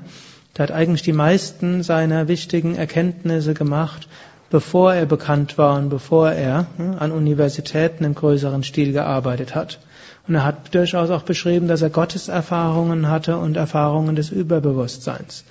der 0.57 0.63
hat 0.63 0.71
eigentlich 0.71 1.03
die 1.03 1.13
meisten 1.13 1.81
seiner 1.81 2.27
wichtigen 2.27 2.75
Erkenntnisse 2.75 3.53
gemacht, 3.53 4.09
bevor 4.49 4.93
er 4.93 5.05
bekannt 5.05 5.57
war 5.57 5.77
und 5.77 5.89
bevor 5.89 6.31
er 6.31 6.67
hm, 6.77 6.95
an 6.99 7.11
Universitäten 7.11 8.03
im 8.03 8.15
größeren 8.15 8.63
Stil 8.63 8.93
gearbeitet 8.93 9.55
hat. 9.55 9.79
Und 10.27 10.35
er 10.35 10.43
hat 10.43 10.73
durchaus 10.73 11.09
auch 11.09 11.23
beschrieben, 11.23 11.67
dass 11.67 11.81
er 11.81 11.89
Gotteserfahrungen 11.89 13.09
hatte 13.09 13.37
und 13.37 13.55
Erfahrungen 13.55 14.15
des 14.15 14.29
Überbewusstseins. 14.29 15.45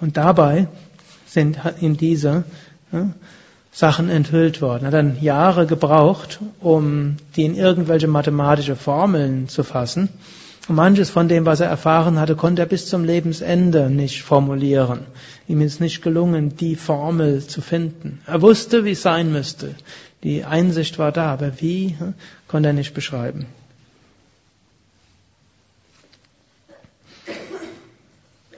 Und 0.00 0.16
dabei 0.16 0.68
sind 1.26 1.58
ihm 1.80 1.96
diese 1.96 2.44
ja, 2.92 3.10
Sachen 3.70 4.08
enthüllt 4.10 4.60
worden. 4.60 4.84
Er 4.84 4.86
hat 4.88 4.94
dann 4.94 5.22
Jahre 5.22 5.66
gebraucht, 5.66 6.40
um 6.60 7.16
die 7.36 7.44
in 7.44 7.54
irgendwelche 7.54 8.06
mathematische 8.06 8.76
Formeln 8.76 9.48
zu 9.48 9.64
fassen. 9.64 10.08
Und 10.68 10.76
manches 10.76 11.10
von 11.10 11.28
dem, 11.28 11.44
was 11.44 11.60
er 11.60 11.68
erfahren 11.68 12.20
hatte, 12.20 12.36
konnte 12.36 12.62
er 12.62 12.66
bis 12.66 12.86
zum 12.86 13.04
Lebensende 13.04 13.90
nicht 13.90 14.22
formulieren. 14.22 15.00
Ihm 15.48 15.60
ist 15.60 15.80
nicht 15.80 16.02
gelungen, 16.02 16.56
die 16.56 16.76
Formel 16.76 17.44
zu 17.44 17.60
finden. 17.60 18.20
Er 18.26 18.42
wusste, 18.42 18.84
wie 18.84 18.92
es 18.92 19.02
sein 19.02 19.32
müsste. 19.32 19.74
Die 20.22 20.44
Einsicht 20.44 21.00
war 21.00 21.10
da, 21.10 21.32
aber 21.32 21.60
wie, 21.60 21.96
hm, 21.98 22.14
konnte 22.46 22.68
er 22.68 22.74
nicht 22.74 22.94
beschreiben. 22.94 23.46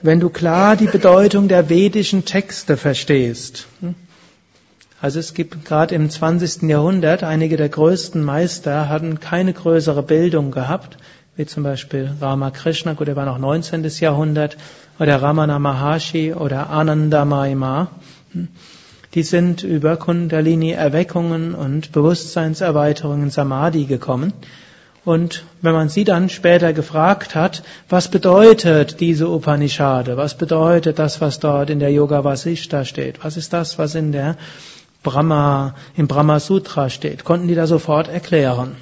Wenn 0.03 0.19
du 0.19 0.29
klar 0.29 0.75
die 0.75 0.85
Bedeutung 0.85 1.47
der 1.47 1.69
vedischen 1.69 2.25
Texte 2.25 2.77
verstehst, 2.77 3.65
hm, 3.79 3.95
also 5.01 5.19
es 5.19 5.33
gibt 5.33 5.65
gerade 5.65 5.95
im 5.95 6.09
20. 6.09 6.69
Jahrhundert, 6.69 7.23
einige 7.23 7.57
der 7.57 7.69
größten 7.69 8.23
Meister 8.23 8.87
hatten 8.89 9.19
keine 9.19 9.53
größere 9.53 10.03
Bildung 10.03 10.51
gehabt, 10.51 10.97
wie 11.37 11.45
zum 11.45 11.63
Beispiel 11.63 12.09
Ramakrishna, 12.21 12.93
gut, 12.93 13.07
der 13.07 13.15
war 13.15 13.25
noch 13.25 13.37
19. 13.37 13.83
Jahrhundert, 13.99 14.57
oder 14.99 15.21
Ramana 15.21 15.59
Maharshi 15.59 16.33
oder 16.33 16.69
Ananda 16.69 17.25
Maima. 17.25 17.89
Die 19.13 19.23
sind 19.23 19.63
über 19.63 19.97
Kundalini-Erweckungen 19.97 21.53
und 21.55 21.91
Bewusstseinserweiterungen 21.91 23.29
Samadhi 23.29 23.85
gekommen. 23.85 24.33
Und 25.03 25.43
wenn 25.61 25.73
man 25.73 25.89
sie 25.89 26.03
dann 26.03 26.29
später 26.29 26.73
gefragt 26.73 27.35
hat, 27.35 27.63
was 27.89 28.09
bedeutet 28.09 28.99
diese 28.99 29.29
Upanishade? 29.29 30.17
Was 30.17 30.35
bedeutet 30.35 30.97
das, 30.97 31.21
was 31.21 31.39
dort 31.39 31.69
in 31.69 31.79
der 31.79 31.91
Yoga 31.91 32.23
Vasishta 32.23 32.85
steht? 32.85 33.23
Was 33.23 33.37
ist 33.37 33.53
das, 33.53 33.77
was 33.77 33.93
in 33.93 34.11
der 34.11 34.35
Brahma, 35.03 35.75
im 35.95 36.07
Brahma 36.07 36.39
Sutra 36.39 36.89
steht? 36.89 37.23
Konnten 37.23 37.47
die 37.47 37.55
da 37.55 37.67
sofort 37.67 38.07
erklären. 38.07 38.75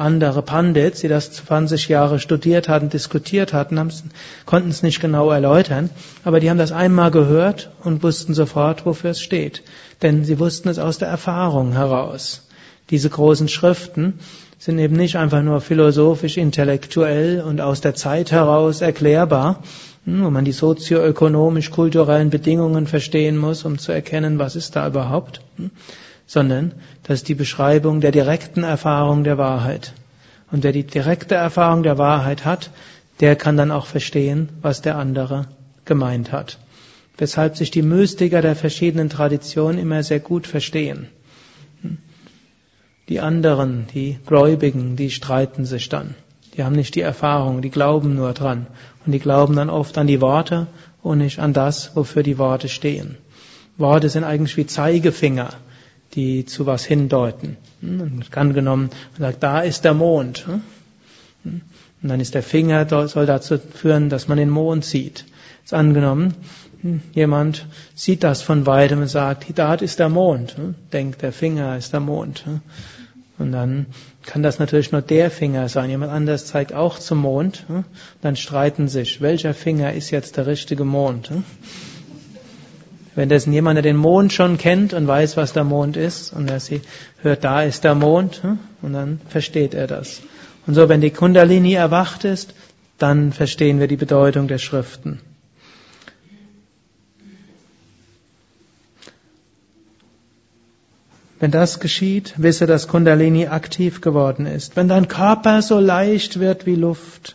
Andere 0.00 0.40
Pandits, 0.40 1.00
die 1.00 1.08
das 1.08 1.30
20 1.30 1.88
Jahre 1.88 2.18
studiert 2.18 2.70
hatten, 2.70 2.88
diskutiert 2.88 3.52
hatten, 3.52 3.78
konnten 4.46 4.70
es 4.70 4.82
nicht 4.82 4.98
genau 4.98 5.30
erläutern, 5.30 5.90
aber 6.24 6.40
die 6.40 6.48
haben 6.48 6.56
das 6.56 6.72
einmal 6.72 7.10
gehört 7.10 7.70
und 7.84 8.02
wussten 8.02 8.32
sofort, 8.32 8.86
wofür 8.86 9.10
es 9.10 9.20
steht. 9.20 9.62
Denn 10.00 10.24
sie 10.24 10.38
wussten 10.38 10.70
es 10.70 10.78
aus 10.78 10.96
der 10.96 11.08
Erfahrung 11.08 11.72
heraus. 11.72 12.48
Diese 12.88 13.10
großen 13.10 13.48
Schriften 13.48 14.20
sind 14.58 14.78
eben 14.78 14.96
nicht 14.96 15.16
einfach 15.16 15.42
nur 15.42 15.60
philosophisch, 15.60 16.38
intellektuell 16.38 17.42
und 17.42 17.60
aus 17.60 17.82
der 17.82 17.94
Zeit 17.94 18.32
heraus 18.32 18.80
erklärbar, 18.80 19.62
hm, 20.06 20.24
wo 20.24 20.30
man 20.30 20.46
die 20.46 20.52
sozioökonomisch-kulturellen 20.52 22.30
Bedingungen 22.30 22.86
verstehen 22.86 23.36
muss, 23.36 23.66
um 23.66 23.78
zu 23.78 23.92
erkennen, 23.92 24.38
was 24.38 24.56
ist 24.56 24.76
da 24.76 24.86
überhaupt, 24.86 25.42
hm, 25.56 25.70
sondern 26.30 26.74
das 27.02 27.14
ist 27.18 27.28
die 27.28 27.34
Beschreibung 27.34 28.00
der 28.00 28.12
direkten 28.12 28.62
Erfahrung 28.62 29.24
der 29.24 29.36
Wahrheit. 29.36 29.94
Und 30.52 30.62
wer 30.62 30.70
die 30.70 30.84
direkte 30.84 31.34
Erfahrung 31.34 31.82
der 31.82 31.98
Wahrheit 31.98 32.44
hat, 32.44 32.70
der 33.18 33.34
kann 33.34 33.56
dann 33.56 33.72
auch 33.72 33.86
verstehen, 33.86 34.48
was 34.62 34.80
der 34.80 34.94
andere 34.96 35.46
gemeint 35.84 36.30
hat. 36.30 36.58
Weshalb 37.18 37.56
sich 37.56 37.72
die 37.72 37.82
Mystiker 37.82 38.42
der 38.42 38.54
verschiedenen 38.54 39.10
Traditionen 39.10 39.80
immer 39.80 40.04
sehr 40.04 40.20
gut 40.20 40.46
verstehen. 40.46 41.08
Die 43.08 43.18
anderen, 43.18 43.88
die 43.92 44.20
Gläubigen, 44.24 44.94
die 44.94 45.10
streiten 45.10 45.64
sich 45.64 45.88
dann. 45.88 46.14
Die 46.56 46.62
haben 46.62 46.76
nicht 46.76 46.94
die 46.94 47.00
Erfahrung, 47.00 47.60
die 47.60 47.70
glauben 47.70 48.14
nur 48.14 48.34
dran. 48.34 48.68
Und 49.04 49.10
die 49.10 49.18
glauben 49.18 49.56
dann 49.56 49.68
oft 49.68 49.98
an 49.98 50.06
die 50.06 50.20
Worte 50.20 50.68
und 51.02 51.18
nicht 51.18 51.40
an 51.40 51.52
das, 51.52 51.96
wofür 51.96 52.22
die 52.22 52.38
Worte 52.38 52.68
stehen. 52.68 53.16
Worte 53.78 54.08
sind 54.08 54.22
eigentlich 54.22 54.56
wie 54.56 54.66
Zeigefinger, 54.66 55.50
die 56.14 56.44
zu 56.44 56.66
was 56.66 56.84
hindeuten. 56.84 57.56
Und 57.82 58.24
angenommen, 58.36 58.90
man 59.18 59.30
sagt, 59.30 59.42
da 59.42 59.60
ist 59.60 59.84
der 59.84 59.94
Mond. 59.94 60.46
Und 61.44 61.62
dann 62.02 62.20
ist 62.20 62.34
der 62.34 62.42
Finger, 62.42 62.86
soll 63.08 63.26
dazu 63.26 63.58
führen, 63.58 64.08
dass 64.08 64.28
man 64.28 64.38
den 64.38 64.50
Mond 64.50 64.84
sieht. 64.84 65.24
Ist 65.64 65.74
angenommen, 65.74 66.34
jemand 67.12 67.66
sieht 67.94 68.24
das 68.24 68.42
von 68.42 68.66
weitem 68.66 69.00
und 69.00 69.08
sagt, 69.08 69.46
da 69.54 69.74
ist 69.74 69.98
der 69.98 70.08
Mond. 70.08 70.56
Denkt, 70.92 71.22
der 71.22 71.32
Finger 71.32 71.76
ist 71.76 71.92
der 71.92 72.00
Mond. 72.00 72.44
Und 73.38 73.52
dann 73.52 73.86
kann 74.22 74.42
das 74.42 74.58
natürlich 74.58 74.92
nur 74.92 75.00
der 75.00 75.30
Finger 75.30 75.70
sein. 75.70 75.88
Jemand 75.88 76.12
anders 76.12 76.44
zeigt 76.44 76.74
auch 76.74 76.98
zum 76.98 77.18
Mond. 77.18 77.64
Hm? 77.68 77.84
Dann 78.20 78.36
streiten 78.36 78.86
sich, 78.86 79.22
welcher 79.22 79.54
Finger 79.54 79.94
ist 79.94 80.10
jetzt 80.10 80.36
der 80.36 80.46
richtige 80.46 80.84
Mond. 80.84 81.30
Wenn 83.14 83.28
das 83.28 83.46
jemand, 83.46 83.76
der 83.76 83.82
den 83.82 83.96
Mond 83.96 84.32
schon 84.32 84.56
kennt 84.56 84.94
und 84.94 85.06
weiß, 85.06 85.36
was 85.36 85.52
der 85.52 85.64
Mond 85.64 85.96
ist, 85.96 86.32
und 86.32 86.48
er 86.48 86.60
hört, 87.22 87.44
da 87.44 87.62
ist 87.62 87.82
der 87.84 87.94
Mond, 87.94 88.42
hm? 88.42 88.58
und 88.82 88.92
dann 88.92 89.20
versteht 89.28 89.74
er 89.74 89.86
das. 89.86 90.20
Und 90.66 90.74
so, 90.74 90.88
wenn 90.88 91.00
die 91.00 91.10
Kundalini 91.10 91.72
erwacht 91.72 92.24
ist, 92.24 92.54
dann 92.98 93.32
verstehen 93.32 93.80
wir 93.80 93.88
die 93.88 93.96
Bedeutung 93.96 94.46
der 94.46 94.58
Schriften. 94.58 95.20
Wenn 101.40 101.50
das 101.50 101.80
geschieht, 101.80 102.34
wisse, 102.36 102.66
dass 102.66 102.86
Kundalini 102.86 103.46
aktiv 103.46 104.02
geworden 104.02 104.44
ist. 104.44 104.76
Wenn 104.76 104.88
dein 104.88 105.08
Körper 105.08 105.62
so 105.62 105.80
leicht 105.80 106.38
wird 106.38 106.66
wie 106.66 106.74
Luft, 106.74 107.34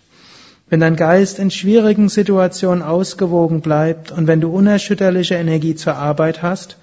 wenn 0.68 0.80
dein 0.80 0.96
Geist 0.96 1.38
in 1.40 1.52
schwierigen 1.52 2.10
Situationen 2.10 2.84
ausgewogen 2.84 3.62
bleibt 3.62 4.12
und 4.12 4.28
wenn 4.28 4.42
du 4.42 4.50
unerschütterliche 4.50 5.36
Energie 5.36 5.76
zur 5.76 5.96
Arbeit 5.96 6.42
hast, 6.42 6.78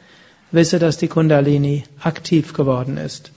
wisse, 0.52 0.78
dass 0.78 0.98
die 0.98 1.08
Kundalini 1.08 1.84
aktiv 2.00 2.52
geworden 2.52 2.96
ist. 2.96 3.32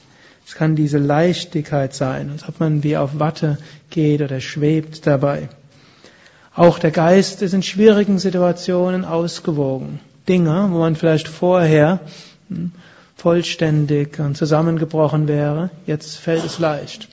Es 0.46 0.54
kann 0.54 0.76
diese 0.76 1.00
Leichtigkeit 1.00 1.94
sein, 1.96 2.30
als 2.30 2.48
ob 2.48 2.60
man 2.60 2.84
wie 2.84 2.98
auf 2.98 3.20
Watte 3.20 3.58
geht 3.90 4.22
oder 4.22 4.40
schwebt 4.42 5.08
dabei. 5.08 5.50
Auch 6.54 6.78
der 6.78 6.92
Geist 6.92 7.42
ist 7.42 7.54
in 7.54 7.64
schwierigen 7.64 8.20
Situationen 8.20 9.04
ausgewogen. 9.04 10.00
Dinge, 10.28 10.70
wo 10.72 10.80
man 10.80 10.96
vielleicht 10.96 11.28
vorher 11.28 12.00
hm, 12.50 12.72
vollständig 13.16 14.20
und 14.20 14.38
zusammengebrochen 14.38 15.28
wäre, 15.28 15.72
jetzt 15.88 16.18
fällt 16.18 16.46
es 16.46 16.60
leicht. 16.60 17.10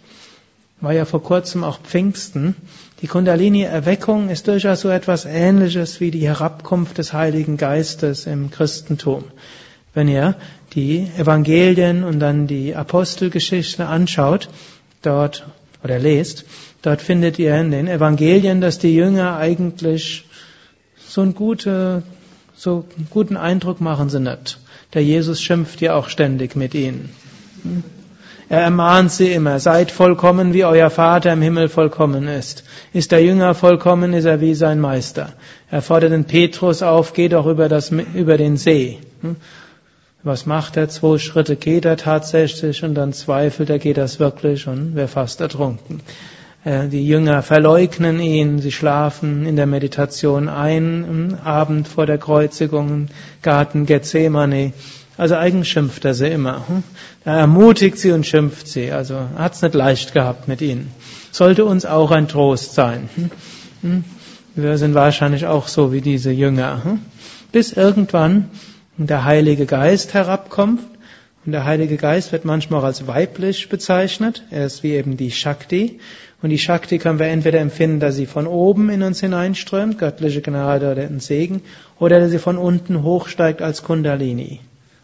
War 0.80 0.92
ja 0.92 1.04
vor 1.04 1.22
kurzem 1.22 1.64
auch 1.64 1.80
Pfingsten. 1.80 2.54
Die 3.02 3.08
Kundalini-Erweckung 3.08 4.28
ist 4.28 4.46
durchaus 4.46 4.82
so 4.82 4.88
etwas 4.88 5.24
Ähnliches 5.24 5.98
wie 5.98 6.12
die 6.12 6.28
Herabkunft 6.28 6.98
des 6.98 7.12
Heiligen 7.12 7.56
Geistes 7.56 8.26
im 8.26 8.52
Christentum. 8.52 9.24
Wenn 9.92 10.06
ihr 10.06 10.36
die 10.72 11.08
Evangelien 11.18 12.04
und 12.04 12.20
dann 12.20 12.46
die 12.46 12.76
Apostelgeschichte 12.76 13.86
anschaut, 13.86 14.48
dort 15.02 15.44
oder 15.82 15.98
lest, 15.98 16.44
dort 16.82 17.02
findet 17.02 17.40
ihr 17.40 17.56
in 17.56 17.72
den 17.72 17.88
Evangelien, 17.88 18.60
dass 18.60 18.78
die 18.78 18.94
Jünger 18.94 19.36
eigentlich 19.36 20.24
so 20.96 21.22
einen, 21.22 21.34
gute, 21.34 22.04
so 22.54 22.84
einen 22.96 23.08
guten 23.10 23.36
Eindruck 23.36 23.80
machen 23.80 24.10
nicht. 24.22 24.60
Der 24.94 25.02
Jesus 25.02 25.42
schimpft 25.42 25.80
ja 25.80 25.96
auch 25.96 26.08
ständig 26.08 26.54
mit 26.54 26.72
ihnen. 26.72 27.10
Er 28.52 28.60
ermahnt 28.60 29.10
sie 29.10 29.32
immer, 29.32 29.60
seid 29.60 29.90
vollkommen, 29.90 30.52
wie 30.52 30.66
euer 30.66 30.90
Vater 30.90 31.32
im 31.32 31.40
Himmel 31.40 31.70
vollkommen 31.70 32.28
ist. 32.28 32.64
Ist 32.92 33.10
der 33.10 33.24
Jünger 33.24 33.54
vollkommen, 33.54 34.12
ist 34.12 34.26
er 34.26 34.42
wie 34.42 34.54
sein 34.54 34.78
Meister. 34.78 35.32
Er 35.70 35.80
fordert 35.80 36.12
den 36.12 36.26
Petrus 36.26 36.82
auf, 36.82 37.14
geh 37.14 37.30
doch 37.30 37.46
über, 37.46 37.70
das, 37.70 37.90
über 37.90 38.36
den 38.36 38.58
See. 38.58 38.98
Was 40.22 40.44
macht 40.44 40.76
er? 40.76 40.90
Zwei 40.90 41.16
Schritte 41.16 41.56
geht 41.56 41.86
er 41.86 41.96
tatsächlich 41.96 42.84
und 42.84 42.94
dann 42.94 43.14
zweifelt 43.14 43.70
er, 43.70 43.78
geht 43.78 43.96
das 43.96 44.20
wirklich 44.20 44.68
und 44.68 44.96
wäre 44.96 45.08
fast 45.08 45.40
ertrunken. 45.40 46.02
Äh, 46.62 46.88
die 46.88 47.08
Jünger 47.08 47.40
verleugnen 47.40 48.20
ihn, 48.20 48.58
sie 48.58 48.70
schlafen 48.70 49.46
in 49.46 49.56
der 49.56 49.66
Meditation 49.66 50.50
ein, 50.50 51.06
am 51.08 51.38
Abend 51.42 51.88
vor 51.88 52.04
der 52.04 52.18
Kreuzigung 52.18 53.08
Garten 53.40 53.86
Gethsemane. 53.86 54.74
Also 55.18 55.36
eigentlich 55.36 55.70
schimpft 55.70 56.04
er 56.04 56.14
sie 56.14 56.28
immer. 56.28 56.66
Hm? 56.68 56.82
Er 57.24 57.34
ermutigt 57.34 57.98
sie 57.98 58.12
und 58.12 58.26
schimpft 58.26 58.66
sie. 58.66 58.90
Also 58.92 59.16
hat 59.36 59.54
es 59.54 59.62
nicht 59.62 59.74
leicht 59.74 60.12
gehabt 60.12 60.48
mit 60.48 60.60
ihnen. 60.60 60.90
Sollte 61.30 61.64
uns 61.64 61.84
auch 61.84 62.10
ein 62.10 62.28
Trost 62.28 62.74
sein. 62.74 63.08
Hm? 63.14 63.30
Hm? 63.82 64.04
Wir 64.54 64.78
sind 64.78 64.94
wahrscheinlich 64.94 65.46
auch 65.46 65.68
so 65.68 65.92
wie 65.92 66.00
diese 66.00 66.30
Jünger. 66.30 66.98
Bis 67.52 67.72
irgendwann 67.72 68.50
der 68.96 69.24
Heilige 69.24 69.66
Geist 69.66 70.14
herabkommt. 70.14 70.80
Und 71.44 71.52
der 71.52 71.64
Heilige 71.64 71.96
Geist 71.96 72.30
wird 72.30 72.44
manchmal 72.44 72.80
auch 72.80 72.84
als 72.84 73.06
weiblich 73.06 73.68
bezeichnet. 73.68 74.44
Er 74.50 74.66
ist 74.66 74.82
wie 74.82 74.92
eben 74.92 75.16
die 75.16 75.30
Shakti. 75.30 75.98
Und 76.40 76.50
die 76.50 76.58
Shakti 76.58 76.98
können 76.98 77.18
wir 77.18 77.26
entweder 77.26 77.60
empfinden, 77.60 78.00
dass 78.00 78.16
sie 78.16 78.26
von 78.26 78.46
oben 78.46 78.90
in 78.90 79.02
uns 79.02 79.20
hineinströmt, 79.20 79.98
göttliche 79.98 80.42
Gnade 80.42 80.90
oder 80.90 81.02
ein 81.02 81.20
Segen, 81.20 81.62
oder 81.98 82.20
dass 82.20 82.30
sie 82.30 82.38
von 82.38 82.58
unten 82.58 83.02
hochsteigt 83.02 83.62
als 83.62 83.82
Kundalini. 83.82 84.60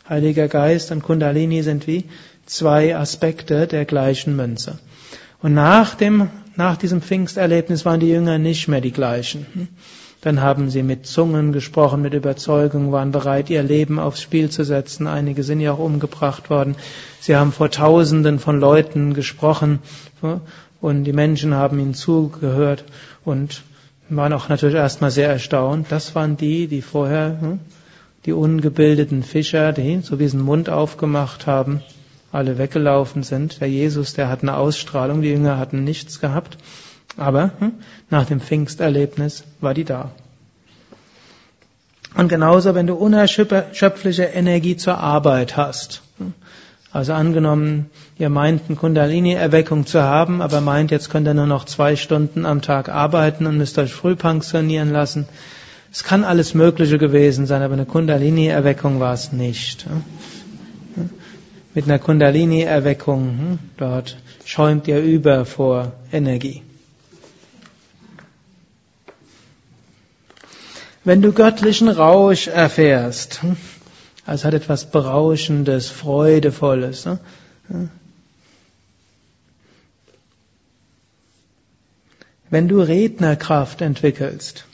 Heiliger 0.08 0.48
Geist 0.48 0.90
und 0.90 1.02
Kundalini 1.02 1.62
sind 1.62 1.86
wie 1.86 2.04
zwei 2.46 2.96
Aspekte 2.96 3.66
der 3.66 3.84
gleichen 3.84 4.36
Münze. 4.36 4.78
Und 5.42 5.54
nach 5.54 5.94
dem, 5.94 6.30
nach 6.56 6.76
diesem 6.76 7.02
Pfingsterlebnis 7.02 7.84
waren 7.84 8.00
die 8.00 8.08
Jünger 8.08 8.38
nicht 8.38 8.68
mehr 8.68 8.80
die 8.80 8.92
gleichen. 8.92 9.68
Dann 10.20 10.40
haben 10.40 10.68
sie 10.68 10.82
mit 10.82 11.06
Zungen 11.06 11.52
gesprochen, 11.52 12.02
mit 12.02 12.12
Überzeugung, 12.12 12.90
waren 12.90 13.12
bereit, 13.12 13.50
ihr 13.50 13.62
Leben 13.62 14.00
aufs 14.00 14.20
Spiel 14.20 14.50
zu 14.50 14.64
setzen. 14.64 15.06
Einige 15.06 15.44
sind 15.44 15.60
ja 15.60 15.72
auch 15.72 15.78
umgebracht 15.78 16.50
worden. 16.50 16.74
Sie 17.20 17.36
haben 17.36 17.52
vor 17.52 17.70
Tausenden 17.70 18.40
von 18.40 18.58
Leuten 18.58 19.14
gesprochen 19.14 19.78
und 20.80 21.04
die 21.04 21.12
Menschen 21.12 21.54
haben 21.54 21.78
ihnen 21.78 21.94
zugehört 21.94 22.84
und 23.24 23.62
waren 24.08 24.32
auch 24.32 24.48
natürlich 24.48 24.76
erstmal 24.76 25.10
sehr 25.10 25.28
erstaunt. 25.28 25.86
Das 25.90 26.14
waren 26.14 26.36
die, 26.36 26.66
die 26.66 26.82
vorher 26.82 27.38
hm, 27.40 27.60
die 28.26 28.32
ungebildeten 28.32 29.22
Fischer, 29.22 29.72
die 29.72 30.00
so 30.02 30.16
diesen 30.16 30.42
Mund 30.42 30.68
aufgemacht 30.68 31.46
haben, 31.46 31.82
alle 32.32 32.58
weggelaufen 32.58 33.22
sind. 33.22 33.60
Der 33.60 33.68
Jesus, 33.68 34.14
der 34.14 34.28
hat 34.28 34.42
eine 34.42 34.56
Ausstrahlung, 34.56 35.22
die 35.22 35.28
Jünger 35.28 35.58
hatten 35.58 35.84
nichts 35.84 36.20
gehabt. 36.20 36.58
Aber 37.16 37.52
hm, 37.58 37.72
nach 38.10 38.26
dem 38.26 38.40
Pfingsterlebnis 38.40 39.44
war 39.60 39.74
die 39.74 39.84
da. 39.84 40.10
Und 42.14 42.28
genauso, 42.28 42.74
wenn 42.74 42.86
du 42.86 42.94
unerschöpfliche 42.94 44.24
Energie 44.24 44.76
zur 44.76 44.98
Arbeit 44.98 45.56
hast. 45.56 46.02
Hm, 46.18 46.34
also 46.90 47.12
angenommen, 47.12 47.90
ihr 48.18 48.30
meint 48.30 48.62
eine 48.68 48.76
Kundalini-Erweckung 48.76 49.84
zu 49.84 50.02
haben, 50.02 50.40
aber 50.40 50.60
meint, 50.62 50.90
jetzt 50.90 51.10
könnt 51.10 51.26
ihr 51.26 51.34
nur 51.34 51.46
noch 51.46 51.64
zwei 51.64 51.96
Stunden 51.96 52.46
am 52.46 52.62
Tag 52.62 52.88
arbeiten 52.88 53.46
und 53.46 53.58
müsst 53.58 53.78
euch 53.78 53.92
früh 53.92 54.16
pensionieren 54.16 54.90
lassen. 54.90 55.28
Es 55.90 56.04
kann 56.04 56.24
alles 56.24 56.54
Mögliche 56.54 56.98
gewesen 56.98 57.46
sein, 57.46 57.62
aber 57.62 57.74
eine 57.74 57.86
Kundalini-Erweckung 57.86 59.00
war 59.00 59.14
es 59.14 59.32
nicht. 59.32 59.86
Mit 61.74 61.84
einer 61.84 61.98
Kundalini-Erweckung, 61.98 63.38
hm, 63.38 63.58
dort 63.76 64.18
schäumt 64.44 64.88
ihr 64.88 65.00
über 65.00 65.44
vor 65.44 65.92
Energie. 66.12 66.62
Wenn 71.04 71.22
du 71.22 71.32
göttlichen 71.32 71.88
Rausch 71.88 72.48
erfährst, 72.48 73.42
hm, 73.42 73.56
also 74.26 74.44
hat 74.44 74.54
etwas 74.54 74.90
Berauschendes, 74.90 75.88
Freudevolles. 75.88 77.08
Wenn 82.50 82.68
du 82.68 82.80
Rednerkraft 82.80 83.80
entwickelst, 83.80 84.67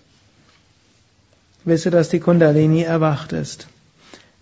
wisse, 1.64 1.90
dass 1.90 2.08
die 2.08 2.20
Kundalini 2.20 2.82
erwacht 2.82 3.32
ist. 3.32 3.68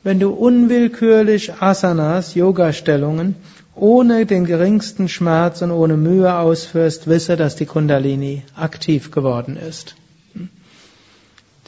Wenn 0.02 0.18
du 0.18 0.30
unwillkürlich 0.30 1.54
Asanas, 1.60 2.34
Yoga-Stellungen, 2.34 3.36
ohne 3.74 4.26
den 4.26 4.44
geringsten 4.44 5.08
Schmerz 5.08 5.62
und 5.62 5.70
ohne 5.70 5.96
Mühe 5.96 6.34
ausführst, 6.34 7.06
wisse, 7.06 7.36
dass 7.36 7.56
die 7.56 7.66
Kundalini 7.66 8.42
aktiv 8.56 9.10
geworden 9.10 9.56
ist. 9.56 9.94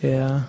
Der 0.03 0.47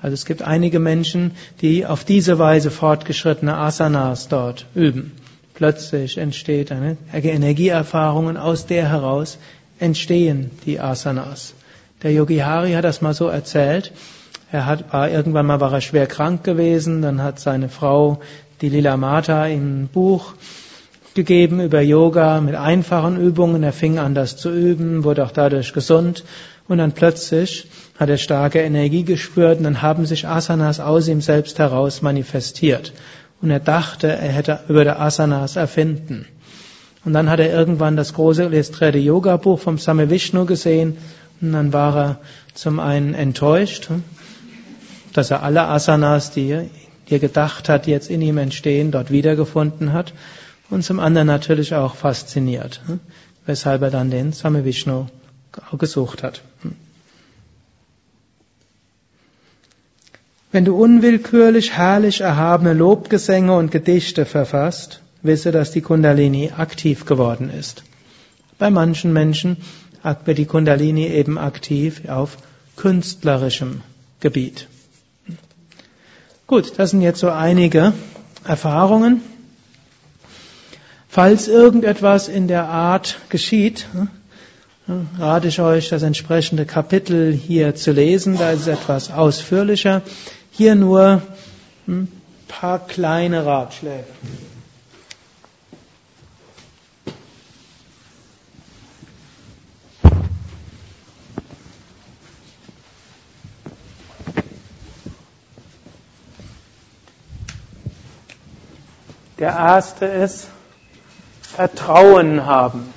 also 0.00 0.14
es 0.14 0.24
gibt 0.24 0.42
einige 0.42 0.78
Menschen, 0.78 1.32
die 1.60 1.84
auf 1.84 2.04
diese 2.04 2.38
Weise 2.38 2.70
fortgeschrittene 2.70 3.56
Asanas 3.56 4.28
dort 4.28 4.66
üben. 4.74 5.12
Plötzlich 5.54 6.16
entsteht 6.16 6.72
eine 6.72 6.96
Energieerfahrung 7.12 8.26
und 8.26 8.36
aus 8.36 8.66
der 8.66 8.88
heraus 8.88 9.38
entstehen 9.78 10.50
die 10.64 10.80
Asanas. 10.80 11.54
Der 12.02 12.12
Yogi 12.12 12.38
Hari 12.38 12.72
hat 12.72 12.82
das 12.82 13.00
mal 13.00 13.14
so 13.14 13.28
erzählt. 13.28 13.92
Er 14.50 14.66
hat, 14.66 14.92
war, 14.92 15.08
irgendwann 15.08 15.46
mal 15.46 15.60
war 15.60 15.72
er 15.72 15.80
schwer 15.80 16.08
krank 16.08 16.42
gewesen, 16.42 17.00
dann 17.00 17.22
hat 17.22 17.38
seine 17.38 17.68
Frau, 17.68 18.20
die 18.60 18.68
Lila 18.68 18.96
Mata, 18.96 19.46
ihm 19.46 19.82
ein 19.82 19.88
Buch 19.88 20.34
gegeben 21.14 21.60
über 21.60 21.80
Yoga 21.80 22.40
mit 22.40 22.56
einfachen 22.56 23.20
Übungen. 23.20 23.62
Er 23.62 23.72
fing 23.72 24.00
an, 24.00 24.16
das 24.16 24.36
zu 24.36 24.50
üben, 24.50 25.04
wurde 25.04 25.24
auch 25.24 25.30
dadurch 25.30 25.72
gesund. 25.72 26.24
Und 26.66 26.78
dann 26.78 26.90
plötzlich 26.90 27.68
hat 28.00 28.08
er 28.08 28.18
starke 28.18 28.60
Energie 28.60 29.04
gespürt 29.04 29.58
und 29.58 29.64
dann 29.64 29.80
haben 29.80 30.04
sich 30.04 30.26
Asanas 30.26 30.80
aus 30.80 31.06
ihm 31.06 31.20
selbst 31.20 31.60
heraus 31.60 32.02
manifestiert. 32.02 32.92
Und 33.40 33.50
er 33.50 33.60
dachte, 33.60 34.08
er 34.08 34.32
hätte 34.32 34.60
der 34.68 35.00
Asanas 35.00 35.54
erfinden. 35.54 36.26
Und 37.04 37.12
dann 37.12 37.30
hat 37.30 37.40
er 37.40 37.52
irgendwann 37.52 37.96
das 37.96 38.14
große 38.14 38.44
illustrierte 38.44 38.98
Yoga-Buch 38.98 39.58
vom 39.58 39.78
Same 39.78 40.10
Vishnu 40.10 40.46
gesehen 40.46 40.96
und 41.42 41.52
dann 41.52 41.72
war 41.72 41.96
er 41.96 42.20
zum 42.54 42.78
einen 42.78 43.14
enttäuscht, 43.14 43.88
dass 45.12 45.30
er 45.30 45.42
alle 45.42 45.64
Asanas, 45.64 46.30
die 46.30 46.68
er 47.08 47.18
gedacht 47.18 47.68
hat, 47.68 47.86
jetzt 47.86 48.08
in 48.08 48.22
ihm 48.22 48.38
entstehen, 48.38 48.92
dort 48.92 49.10
wiedergefunden 49.10 49.92
hat 49.92 50.14
und 50.70 50.84
zum 50.84 51.00
anderen 51.00 51.26
natürlich 51.26 51.74
auch 51.74 51.96
fasziniert, 51.96 52.80
weshalb 53.44 53.82
er 53.82 53.90
dann 53.90 54.10
den 54.10 54.32
Same 54.32 54.64
Vishnu 54.64 55.06
gesucht 55.76 56.22
hat. 56.22 56.42
Wenn 60.52 60.64
du 60.64 60.76
unwillkürlich 60.76 61.72
herrlich 61.72 62.20
erhabene 62.20 62.74
Lobgesänge 62.74 63.56
und 63.56 63.70
Gedichte 63.70 64.26
verfasst, 64.26 65.00
wisse, 65.22 65.50
dass 65.50 65.72
die 65.72 65.80
Kundalini 65.80 66.52
aktiv 66.56 67.04
geworden 67.04 67.50
ist. 67.50 67.84
Bei 68.58 68.70
manchen 68.70 69.12
Menschen 69.12 69.56
wird 70.02 70.38
die 70.38 70.46
Kundalini 70.46 71.06
eben 71.06 71.38
aktiv 71.38 72.08
auf 72.08 72.36
künstlerischem 72.76 73.82
Gebiet. 74.20 74.68
Gut, 76.46 76.74
das 76.76 76.90
sind 76.90 77.02
jetzt 77.02 77.20
so 77.20 77.30
einige 77.30 77.92
Erfahrungen. 78.44 79.22
Falls 81.08 81.48
irgendetwas 81.48 82.28
in 82.28 82.48
der 82.48 82.68
Art 82.68 83.18
geschieht, 83.28 83.86
rate 85.18 85.48
ich 85.48 85.60
euch, 85.60 85.88
das 85.88 86.02
entsprechende 86.02 86.66
Kapitel 86.66 87.32
hier 87.32 87.74
zu 87.74 87.92
lesen. 87.92 88.38
Da 88.38 88.50
ist 88.50 88.62
es 88.62 88.66
etwas 88.66 89.10
ausführlicher. 89.10 90.02
Hier 90.50 90.74
nur 90.74 91.22
ein 91.86 92.08
paar 92.48 92.86
kleine 92.86 93.46
Ratschläge. 93.46 94.04
Der 109.42 109.56
erste 109.56 110.04
ist 110.04 110.46
Vertrauen 111.40 112.46
haben. 112.46 112.94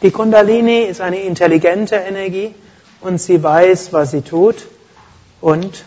Die 0.00 0.10
Kundalini 0.10 0.84
ist 0.84 1.02
eine 1.02 1.20
intelligente 1.20 1.96
Energie 1.96 2.54
und 3.02 3.20
sie 3.20 3.42
weiß, 3.42 3.92
was 3.92 4.12
sie 4.12 4.22
tut 4.22 4.66
und 5.42 5.84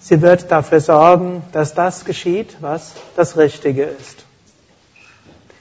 sie 0.00 0.20
wird 0.20 0.50
dafür 0.50 0.80
sorgen, 0.80 1.44
dass 1.52 1.74
das 1.74 2.04
geschieht, 2.04 2.56
was 2.60 2.94
das 3.14 3.36
Richtige 3.36 3.84
ist. 3.84 4.24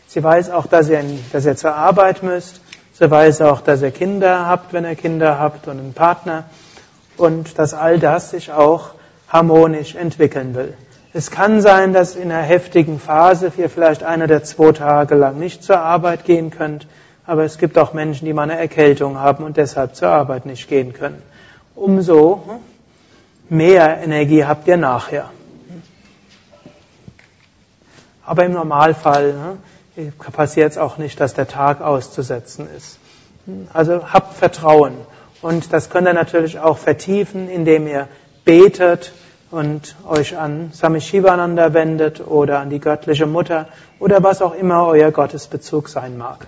Sie 0.08 0.23
weiß 0.23 0.49
auch, 0.49 0.65
dass 0.65 0.89
ihr, 0.89 1.04
dass 1.32 1.45
ihr 1.45 1.58
zur 1.58 1.76
Arbeit 1.76 2.23
müsst. 2.23 2.60
Sie 2.93 3.12
weiß 3.12 3.41
auch, 3.41 3.62
dass 3.62 3.84
ihr 3.84 3.91
Kinder 3.91 4.47
habt, 4.47 4.73
wenn 4.73 4.84
ihr 4.84 4.95
Kinder 4.95 5.38
habt 5.38 5.67
und 5.67 5.78
einen 5.78 5.93
Partner 5.93 6.45
und 7.17 7.58
dass 7.60 7.73
all 7.73 7.99
das 7.99 8.32
sich 8.32 8.52
auch 8.52 8.91
harmonisch 9.28 9.95
entwickeln 9.95 10.56
will. 10.56 10.76
Es 11.13 11.30
kann 11.30 11.62
sein, 11.62 11.93
dass 11.93 12.15
in 12.15 12.32
einer 12.32 12.41
heftigen 12.41 12.99
Phase 12.99 13.52
ihr 13.56 13.69
vielleicht 13.69 14.04
eine 14.04 14.23
oder 14.23 14.43
zwei 14.43 14.71
Tage 14.71 15.15
lang 15.15 15.38
nicht 15.38 15.63
zur 15.63 15.80
Arbeit 15.80 16.26
gehen 16.26 16.49
könnt, 16.49 16.88
aber 17.26 17.43
es 17.43 17.58
gibt 17.58 17.78
auch 17.78 17.93
Menschen, 17.93 18.26
die 18.26 18.34
mal 18.34 18.43
eine 18.43 18.58
Erkältung 18.58 19.19
haben 19.19 19.43
und 19.43 19.58
deshalb 19.58 19.95
zur 19.95 20.10
Arbeit 20.10 20.45
nicht 20.45 20.67
gehen 20.67 20.93
können. 20.93 21.21
Umso 21.76 22.60
mehr 23.49 24.02
Energie 24.02 24.43
habt 24.43 24.67
ihr 24.67 24.78
nachher. 24.78 25.30
Aber 28.26 28.45
im 28.45 28.54
Normalfall 28.54 29.34
ne, 29.95 30.12
passiert 30.32 30.71
es 30.71 30.78
auch 30.78 30.97
nicht, 30.97 31.19
dass 31.19 31.34
der 31.34 31.47
Tag 31.47 31.82
auszusetzen 31.82 32.67
ist. 32.76 32.97
Also 33.73 34.12
habt 34.12 34.36
Vertrauen. 34.36 34.93
Und 35.44 35.74
das 35.74 35.90
könnt 35.90 36.08
ihr 36.08 36.14
natürlich 36.14 36.58
auch 36.58 36.78
vertiefen, 36.78 37.50
indem 37.50 37.86
ihr 37.86 38.08
betet, 38.46 39.12
und 39.52 39.96
euch 40.08 40.36
an 40.36 40.72
Sami 40.74 41.00
Shivananda 41.00 41.76
wendet 41.76 42.26
oder 42.26 42.60
an 42.60 42.72
die 42.72 42.80
göttliche 42.80 43.28
Mutter 43.28 43.68
oder 44.00 44.24
was 44.24 44.42
auch 44.42 44.56
immer 44.56 44.88
euer 44.88 45.12
Gottesbezug 45.12 45.90
sein 45.90 46.18
mag. 46.18 46.48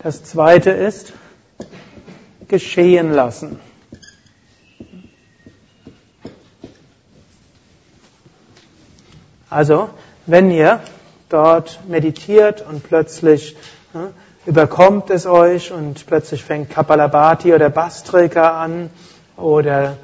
Das 0.00 0.22
zweite 0.22 0.70
ist 0.70 1.14
geschehen 2.46 3.10
lassen. 3.10 3.58
Also, 9.48 9.88
wenn 10.26 10.50
ihr 10.50 10.80
dort 11.30 11.80
meditiert 11.88 12.60
und 12.68 12.82
plötzlich 12.82 13.56
ne, 13.94 14.12
überkommt 14.46 15.10
es 15.10 15.26
euch 15.26 15.72
und 15.72 16.06
plötzlich 16.06 16.44
fängt 16.44 16.70
Kapalabhati 16.70 17.54
oder 17.54 17.70
Bastrika 17.70 18.62
an 18.62 18.90
oder 19.36 19.96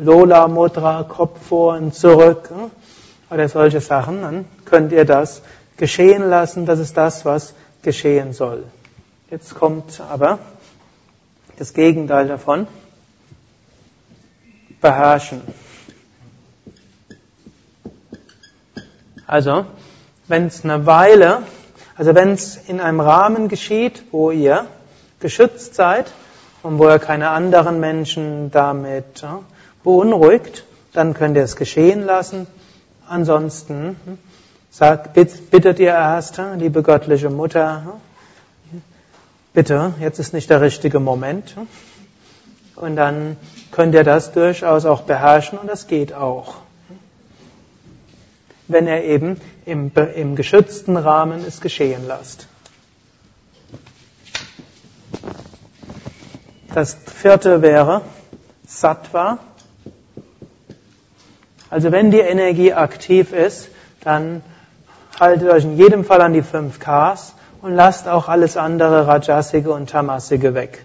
Lola 0.00 0.46
Mudra, 0.48 1.02
Kopf 1.02 1.46
vor 1.48 1.74
und 1.74 1.94
zurück 1.94 2.50
oder 3.30 3.48
solche 3.48 3.80
Sachen, 3.80 4.22
dann 4.22 4.44
könnt 4.64 4.92
ihr 4.92 5.04
das 5.04 5.42
geschehen 5.76 6.28
lassen, 6.28 6.66
das 6.66 6.78
ist 6.78 6.96
das, 6.96 7.24
was 7.24 7.54
geschehen 7.82 8.32
soll. 8.32 8.64
Jetzt 9.30 9.54
kommt 9.56 10.00
aber 10.00 10.38
das 11.58 11.72
Gegenteil 11.74 12.28
davon. 12.28 12.66
Beherrschen. 14.80 15.40
Also, 19.26 19.64
wenn 20.28 20.46
es 20.46 20.62
eine 20.62 20.86
Weile, 20.86 21.42
also 21.96 22.14
wenn 22.14 22.32
es 22.32 22.56
in 22.68 22.80
einem 22.80 23.00
Rahmen 23.00 23.48
geschieht, 23.48 24.04
wo 24.10 24.30
ihr 24.30 24.66
geschützt 25.20 25.74
seid 25.74 26.10
und 26.62 26.78
wo 26.78 26.88
ihr 26.88 26.98
keine 26.98 27.30
anderen 27.30 27.78
Menschen 27.78 28.50
damit 28.50 29.24
beunruhigt, 29.84 30.64
dann 30.92 31.14
könnt 31.14 31.36
ihr 31.36 31.44
es 31.44 31.56
geschehen 31.56 32.04
lassen. 32.04 32.46
Ansonsten 33.06 33.96
hm, 34.04 34.18
sagt, 34.70 35.12
bittet 35.12 35.78
ihr 35.78 35.92
erst, 35.92 36.40
liebe 36.56 36.82
göttliche 36.82 37.30
Mutter, 37.30 38.00
bitte, 39.52 39.94
jetzt 40.00 40.18
ist 40.18 40.32
nicht 40.32 40.50
der 40.50 40.60
richtige 40.60 41.00
Moment. 41.00 41.54
Und 42.76 42.96
dann 42.96 43.36
könnt 43.70 43.94
ihr 43.94 44.04
das 44.04 44.32
durchaus 44.32 44.84
auch 44.84 45.02
beherrschen 45.02 45.58
und 45.58 45.68
das 45.68 45.86
geht 45.86 46.12
auch. 46.12 46.56
Wenn 48.68 48.86
er 48.86 49.04
eben 49.04 49.40
im, 49.66 49.90
im 50.14 50.36
geschützten 50.36 50.96
Rahmen 50.96 51.44
es 51.46 51.60
geschehen 51.60 52.06
lasst. 52.06 52.46
Das 56.74 56.94
vierte 56.94 57.62
wäre 57.62 58.02
Sattva. 58.66 59.38
Also 61.70 61.92
wenn 61.92 62.10
die 62.10 62.20
Energie 62.20 62.72
aktiv 62.72 63.32
ist, 63.32 63.68
dann 64.00 64.42
haltet 65.18 65.50
euch 65.50 65.64
in 65.64 65.76
jedem 65.76 66.04
Fall 66.04 66.20
an 66.20 66.32
die 66.32 66.42
fünf 66.42 66.78
Ks 66.78 67.34
und 67.62 67.74
lasst 67.74 68.08
auch 68.08 68.28
alles 68.28 68.56
andere 68.56 69.06
Rajasige 69.06 69.72
und 69.72 69.90
Tamasige 69.90 70.54
weg. 70.54 70.84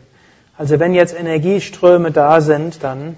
Also 0.57 0.79
wenn 0.79 0.93
jetzt 0.93 1.17
Energieströme 1.17 2.11
da 2.11 2.41
sind, 2.41 2.83
dann 2.83 3.17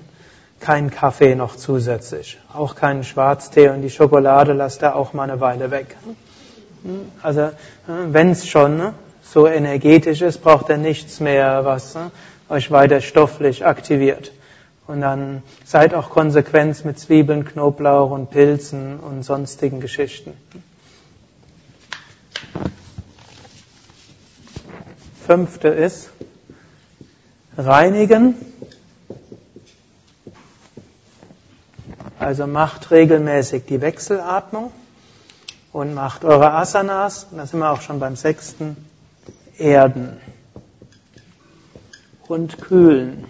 kein 0.61 0.91
Kaffee 0.91 1.35
noch 1.35 1.55
zusätzlich, 1.55 2.39
auch 2.53 2.75
keinen 2.75 3.03
Schwarztee 3.03 3.69
und 3.69 3.81
die 3.81 3.89
Schokolade 3.89 4.53
lasst 4.53 4.83
ihr 4.83 4.95
auch 4.95 5.13
mal 5.13 5.23
eine 5.23 5.41
Weile 5.41 5.71
weg. 5.71 5.97
Also 7.21 7.49
wenn 7.87 8.29
es 8.29 8.47
schon 8.47 8.93
so 9.23 9.47
energetisch 9.47 10.21
ist, 10.21 10.41
braucht 10.41 10.69
ihr 10.69 10.77
nichts 10.77 11.19
mehr, 11.19 11.65
was 11.65 11.97
euch 12.47 12.71
weiter 12.71 13.01
stofflich 13.01 13.65
aktiviert. 13.65 14.31
Und 14.87 15.01
dann 15.01 15.41
seid 15.63 15.93
auch 15.93 16.09
konsequent 16.09 16.83
mit 16.85 16.99
Zwiebeln, 16.99 17.45
Knoblauch 17.45 18.11
und 18.11 18.29
Pilzen 18.29 18.99
und 18.99 19.23
sonstigen 19.23 19.79
Geschichten. 19.79 20.33
Fünfte 25.25 25.69
ist 25.69 26.09
reinigen. 27.57 28.50
Also 32.21 32.45
macht 32.45 32.91
regelmäßig 32.91 33.65
die 33.65 33.81
Wechselatmung 33.81 34.71
und 35.73 35.95
macht 35.95 36.23
eure 36.23 36.51
Asanas, 36.51 37.25
da 37.31 37.47
sind 37.47 37.61
wir 37.61 37.71
auch 37.71 37.81
schon 37.81 37.99
beim 37.99 38.15
sechsten, 38.15 38.77
erden 39.57 40.21
und 42.27 42.61
kühlen. 42.61 43.25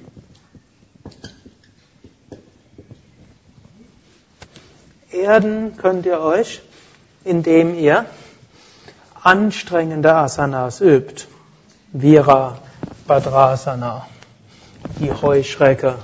Erden 5.09 5.77
könnt 5.77 6.05
ihr 6.05 6.19
euch, 6.19 6.61
indem 7.23 7.73
ihr 7.75 8.05
anstrengende 9.23 10.13
Asanas 10.13 10.81
übt. 10.81 11.27
Vira, 11.93 12.57
Badrasana, 13.07 14.05
die 14.99 15.13
Heuschrecke, 15.13 15.95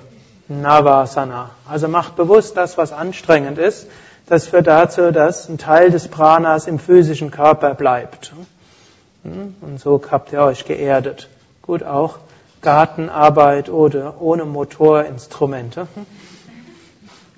Navasana. 0.50 1.52
Also 1.68 1.88
macht 1.88 2.16
bewusst 2.16 2.56
das, 2.58 2.78
was 2.78 2.92
anstrengend 2.92 3.58
ist. 3.58 3.88
Das 4.28 4.48
führt 4.48 4.68
dazu, 4.68 5.12
dass 5.12 5.48
ein 5.50 5.58
Teil 5.58 5.90
des 5.90 6.08
Pranas 6.08 6.68
im 6.68 6.80
physischen 6.80 7.32
Körper 7.32 7.74
bleibt. 7.74 8.34
Und 9.24 9.80
so 9.80 10.02
habt 10.10 10.32
ihr 10.32 10.42
euch 10.42 10.66
geerdet. 10.66 11.30
Gut 11.62 11.84
auch 11.84 12.20
Gartenarbeit 12.62 13.70
oder 13.70 14.22
ohne 14.22 14.46
Motorinstrumente. 14.46 15.88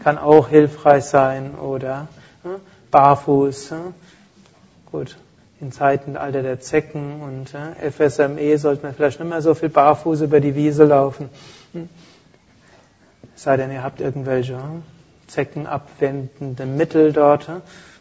Kann 0.04 0.18
auch 0.18 0.50
hilfreich 0.50 1.06
sein 1.06 1.56
oder 1.56 2.08
barfuß. 2.92 3.74
Gut, 4.92 5.18
in 5.60 5.72
Zeiten 5.72 6.16
Alter 6.16 6.42
der 6.42 6.60
Zecken 6.60 7.22
und 7.22 7.50
FSME 7.50 8.58
sollte 8.58 8.84
man 8.84 8.96
vielleicht 8.96 9.20
nicht 9.20 9.30
mehr 9.30 9.42
so 9.42 9.54
viel 9.54 9.70
barfuß 9.70 10.22
über 10.22 10.40
die 10.40 10.56
Wiese 10.56 10.86
laufen. 10.86 11.30
Sei 13.40 13.56
denn, 13.56 13.72
ihr 13.72 13.84
habt 13.84 14.02
irgendwelche 14.02 14.60
zeckenabwendende 15.28 16.66
Mittel 16.66 17.14
dort 17.14 17.50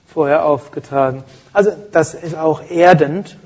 vorher 0.05 0.44
aufgetragen. 0.44 1.22
Also 1.53 1.70
das 1.92 2.14
ist 2.14 2.37
auch 2.37 2.61
erdend. 2.68 3.37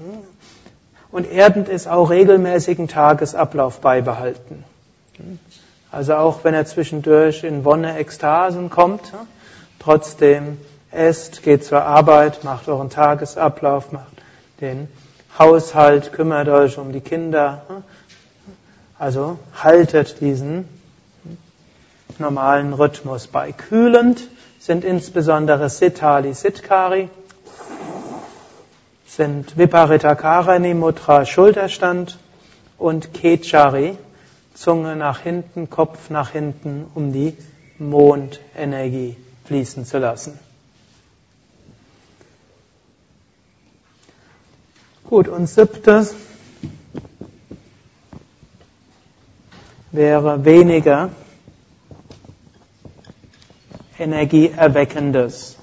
Und 1.10 1.30
erdend 1.30 1.68
ist 1.68 1.88
auch 1.88 2.08
regelmäßigen 2.08 2.88
Tagesablauf 2.88 3.82
beibehalten. 3.82 4.64
Also 5.90 6.14
auch 6.14 6.44
wenn 6.44 6.54
er 6.54 6.64
zwischendurch 6.64 7.44
in 7.44 7.62
Wonne, 7.66 7.98
Ekstasen 7.98 8.70
kommt, 8.70 9.12
trotzdem 9.78 10.56
esst, 10.92 11.42
geht 11.42 11.62
zur 11.62 11.82
Arbeit, 11.82 12.42
macht 12.42 12.68
euren 12.68 12.88
Tagesablauf, 12.88 13.92
macht 13.92 14.06
den 14.62 14.88
Haushalt, 15.38 16.14
kümmert 16.14 16.48
euch 16.48 16.78
um 16.78 16.90
die 16.90 17.02
Kinder. 17.02 17.66
Also 18.98 19.38
haltet 19.62 20.22
diesen 20.22 20.66
normalen 22.20 22.72
Rhythmus 22.72 23.26
bei. 23.26 23.52
Kühlend 23.52 24.28
sind 24.58 24.84
insbesondere 24.84 25.68
Siddhali, 25.68 26.34
Siddhkari, 26.34 27.08
sind 29.06 29.58
Viparitakarani 29.58 30.74
Mudra 30.74 31.26
Schulterstand 31.26 32.18
und 32.78 33.12
Kechari 33.12 33.96
Zunge 34.54 34.96
nach 34.96 35.20
hinten, 35.20 35.70
Kopf 35.70 36.10
nach 36.10 36.30
hinten, 36.30 36.86
um 36.94 37.12
die 37.12 37.36
Mondenergie 37.78 39.16
fließen 39.44 39.84
zu 39.84 39.98
lassen. 39.98 40.38
Gut, 45.04 45.28
und 45.28 45.46
siebtes 45.46 46.14
wäre 49.90 50.44
weniger 50.44 51.10
Energieerweckendes. 54.02 55.56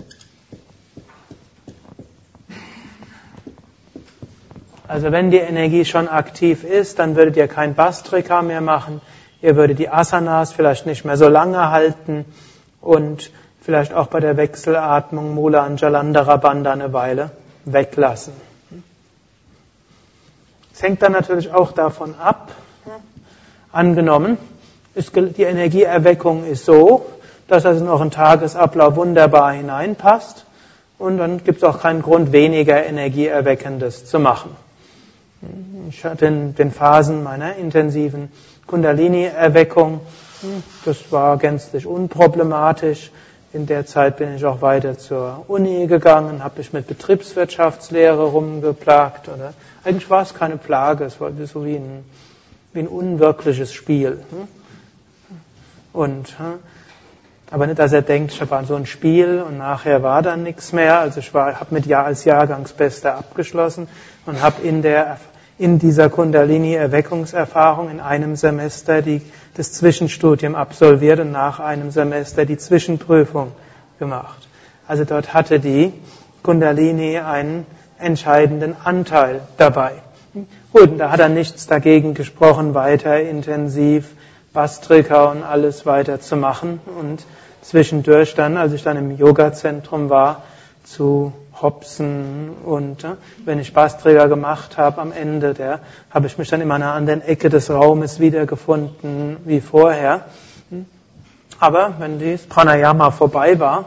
Also 4.87 5.11
wenn 5.11 5.29
die 5.29 5.37
Energie 5.37 5.85
schon 5.85 6.07
aktiv 6.07 6.63
ist, 6.63 6.97
dann 6.97 7.15
würdet 7.15 7.37
ihr 7.37 7.47
kein 7.47 7.75
Bastrika 7.75 8.41
mehr 8.41 8.61
machen. 8.61 9.01
Ihr 9.39 9.55
würdet 9.55 9.77
die 9.77 9.87
Asanas 9.87 10.51
vielleicht 10.51 10.87
nicht 10.87 11.05
mehr 11.05 11.15
so 11.15 11.27
lange 11.27 11.69
halten 11.69 12.25
und 12.81 13.29
vielleicht 13.61 13.93
auch 13.93 14.07
bei 14.07 14.19
der 14.19 14.35
Wechselatmung 14.35 15.35
Mula 15.35 15.65
und 15.67 15.79
Jalandhara 15.79 16.37
Bandha 16.37 16.71
eine 16.71 16.91
Weile 16.91 17.29
weglassen. 17.65 18.33
Es 20.73 20.81
hängt 20.81 21.03
dann 21.03 21.11
natürlich 21.11 21.53
auch 21.53 21.71
davon 21.71 22.15
ab, 22.15 22.51
angenommen, 23.71 24.37
die 24.95 25.43
Energieerweckung 25.43 26.45
ist 26.45 26.65
so, 26.65 27.05
dass 27.49 27.63
das 27.63 27.79
in 27.79 27.87
euren 27.87 28.11
Tagesablauf 28.11 28.95
wunderbar 28.95 29.51
hineinpasst 29.51 30.45
und 30.99 31.17
dann 31.17 31.43
gibt 31.43 31.57
es 31.57 31.63
auch 31.63 31.81
keinen 31.81 32.01
Grund, 32.01 32.31
weniger 32.31 32.85
Energieerweckendes 32.85 34.05
zu 34.05 34.19
machen. 34.19 34.51
Ich 35.89 36.03
hatte 36.03 36.25
in 36.27 36.53
den 36.55 36.71
Phasen 36.71 37.23
meiner 37.23 37.55
intensiven 37.55 38.31
Kundalini-Erweckung, 38.67 40.01
das 40.85 41.11
war 41.11 41.37
gänzlich 41.37 41.85
unproblematisch. 41.85 43.11
In 43.51 43.65
der 43.65 43.85
Zeit 43.85 44.17
bin 44.17 44.35
ich 44.35 44.45
auch 44.45 44.61
weiter 44.61 44.97
zur 44.97 45.45
Uni 45.47 45.87
gegangen, 45.87 46.43
habe 46.43 46.59
mich 46.59 46.71
mit 46.71 46.87
Betriebswirtschaftslehre 46.87 48.23
rumgeplagt. 48.23 49.27
Oder 49.27 49.53
eigentlich 49.83 50.09
war 50.09 50.21
es 50.21 50.35
keine 50.35 50.57
Plage, 50.57 51.05
es 51.05 51.19
war 51.19 51.31
so 51.45 51.65
wie 51.65 51.77
ein, 51.77 52.05
wie 52.73 52.79
ein 52.79 52.87
unwirkliches 52.87 53.73
Spiel. 53.73 54.19
Und, 55.93 56.35
aber 57.51 57.67
nicht, 57.67 57.79
dass 57.79 57.93
er 57.93 58.01
denkt, 58.01 58.31
ich 58.33 58.41
habe 58.41 58.65
so 58.65 58.75
ein 58.75 58.85
Spiel 58.85 59.43
und 59.45 59.57
nachher 59.57 60.03
war 60.03 60.21
dann 60.21 60.43
nichts 60.43 60.71
mehr. 60.71 60.99
Also 60.99 61.19
ich 61.19 61.33
habe 61.33 61.67
mit 61.71 61.85
Jahr 61.85 62.05
als 62.05 62.23
Jahrgangsbester 62.25 63.15
abgeschlossen 63.15 63.87
und 64.25 64.41
habe 64.41 64.61
in 64.61 64.81
der 64.81 65.17
in 65.59 65.77
dieser 65.77 66.09
Kundalini-Erweckungserfahrung 66.09 67.91
in 67.91 67.99
einem 67.99 68.37
Semester 68.37 69.01
die, 69.01 69.21
das 69.55 69.73
Zwischenstudium 69.73 70.55
absolviert 70.55 71.19
und 71.19 71.33
nach 71.33 71.59
einem 71.59 71.91
Semester 71.91 72.45
die 72.45 72.57
Zwischenprüfung 72.57 73.51
gemacht. 73.99 74.47
Also 74.87 75.03
dort 75.03 75.33
hatte 75.33 75.59
die 75.59 75.91
Kundalini 76.43 77.19
einen 77.19 77.65
entscheidenden 77.99 78.73
Anteil 78.81 79.41
dabei. 79.57 79.91
Gut, 80.71 80.97
da 80.97 81.11
hat 81.11 81.19
er 81.19 81.27
nichts 81.27 81.67
dagegen 81.67 82.13
gesprochen, 82.13 82.73
weiter 82.73 83.19
intensiv 83.19 84.05
Bastrika 84.53 85.25
und 85.25 85.43
alles 85.43 85.85
weiter 85.85 86.19
zu 86.19 86.35
machen 86.35 86.79
und 86.99 87.25
zwischendurch 87.61 88.35
dann, 88.35 88.57
als 88.57 88.73
ich 88.73 88.83
dann 88.83 88.97
im 88.97 89.15
Yoga-Zentrum 89.17 90.09
war, 90.09 90.43
zu 90.83 91.33
hopsen 91.61 92.51
und 92.65 93.03
äh, 93.03 93.15
wenn 93.45 93.59
ich 93.59 93.73
Bastrika 93.73 94.27
gemacht 94.27 94.77
habe 94.77 95.01
am 95.01 95.11
Ende, 95.11 95.53
der 95.53 95.79
habe 96.09 96.27
ich 96.27 96.37
mich 96.37 96.49
dann 96.49 96.61
in 96.61 96.71
einer 96.71 96.93
anderen 96.93 97.21
Ecke 97.21 97.49
des 97.49 97.69
Raumes 97.69 98.19
wiedergefunden 98.19 99.37
wie 99.45 99.61
vorher. 99.61 100.25
Aber 101.59 101.95
wenn 101.99 102.19
das 102.19 102.43
Pranayama 102.43 103.11
vorbei 103.11 103.59
war, 103.59 103.85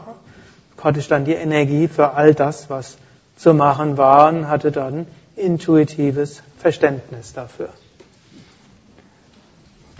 hatte 0.82 0.98
ich 0.98 1.08
dann 1.08 1.24
die 1.24 1.32
Energie 1.32 1.88
für 1.88 2.12
all 2.12 2.34
das, 2.34 2.68
was 2.68 2.98
zu 3.36 3.54
machen 3.54 3.96
war 3.96 4.28
und 4.28 4.48
hatte 4.48 4.72
dann 4.72 5.06
intuitives 5.36 6.42
Verständnis 6.58 7.32
dafür. 7.32 7.70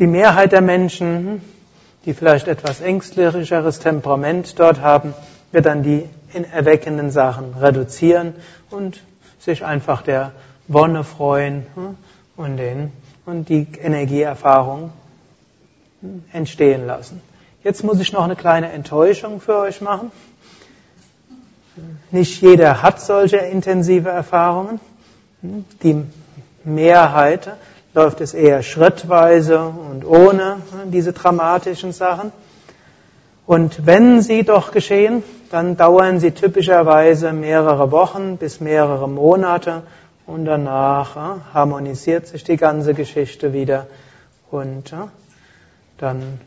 Die 0.02 0.08
Mehrheit 0.08 0.50
der 0.50 0.62
Menschen, 0.62 1.40
die 2.04 2.12
vielleicht 2.12 2.48
etwas 2.48 2.80
ängstlicheres 2.80 3.78
Temperament 3.78 4.58
dort 4.58 4.80
haben, 4.80 5.14
wird 5.52 5.66
dann 5.66 5.84
die 5.84 6.08
erweckenden 6.50 7.12
Sachen 7.12 7.54
reduzieren 7.54 8.34
und 8.68 9.00
sich 9.38 9.64
einfach 9.64 10.02
der 10.02 10.32
Wonne 10.66 11.04
freuen 11.04 11.66
hm, 11.76 11.96
und, 12.34 12.56
den, 12.56 12.90
und 13.26 13.48
die 13.48 13.68
Energieerfahrung 13.80 14.90
hm, 16.00 16.24
entstehen 16.32 16.84
lassen. 16.84 17.22
Jetzt 17.62 17.84
muss 17.84 18.00
ich 18.00 18.12
noch 18.12 18.24
eine 18.24 18.34
kleine 18.34 18.72
Enttäuschung 18.72 19.40
für 19.40 19.58
euch 19.58 19.80
machen. 19.80 20.10
Nicht 22.10 22.42
jeder 22.42 22.82
hat 22.82 23.00
solche 23.00 23.36
intensive 23.36 24.08
Erfahrungen. 24.08 24.80
Die 25.42 26.02
Mehrheit 26.64 27.52
läuft 27.94 28.20
es 28.20 28.34
eher 28.34 28.62
schrittweise 28.62 29.60
und 29.60 30.04
ohne 30.04 30.58
diese 30.86 31.12
dramatischen 31.12 31.92
Sachen. 31.92 32.32
Und 33.46 33.86
wenn 33.86 34.22
sie 34.22 34.44
doch 34.44 34.72
geschehen, 34.72 35.22
dann 35.50 35.76
dauern 35.76 36.20
sie 36.20 36.30
typischerweise 36.30 37.32
mehrere 37.32 37.90
Wochen 37.90 38.38
bis 38.38 38.60
mehrere 38.60 39.08
Monate 39.08 39.82
und 40.26 40.44
danach 40.44 41.16
harmonisiert 41.52 42.26
sich 42.26 42.44
die 42.44 42.56
ganze 42.56 42.94
Geschichte 42.94 43.52
wieder 43.52 43.86
und 44.50 44.94
dann 45.98 46.40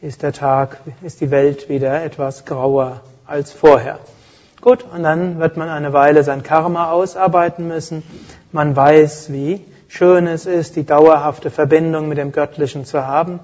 ist 0.00 0.22
der 0.22 0.32
Tag, 0.32 0.78
ist 1.02 1.20
die 1.20 1.30
Welt 1.30 1.68
wieder 1.68 2.02
etwas 2.02 2.44
grauer 2.44 3.00
als 3.26 3.52
vorher. 3.52 3.98
Gut, 4.60 4.84
und 4.94 5.02
dann 5.02 5.38
wird 5.38 5.56
man 5.56 5.68
eine 5.68 5.92
Weile 5.92 6.24
sein 6.24 6.42
Karma 6.42 6.90
ausarbeiten 6.90 7.68
müssen. 7.68 8.02
Man 8.52 8.74
weiß, 8.76 9.32
wie 9.32 9.64
schön 9.94 10.26
es 10.26 10.44
ist, 10.44 10.74
die 10.74 10.84
dauerhafte 10.84 11.50
Verbindung 11.50 12.08
mit 12.08 12.18
dem 12.18 12.32
Göttlichen 12.32 12.84
zu 12.84 13.06
haben. 13.06 13.38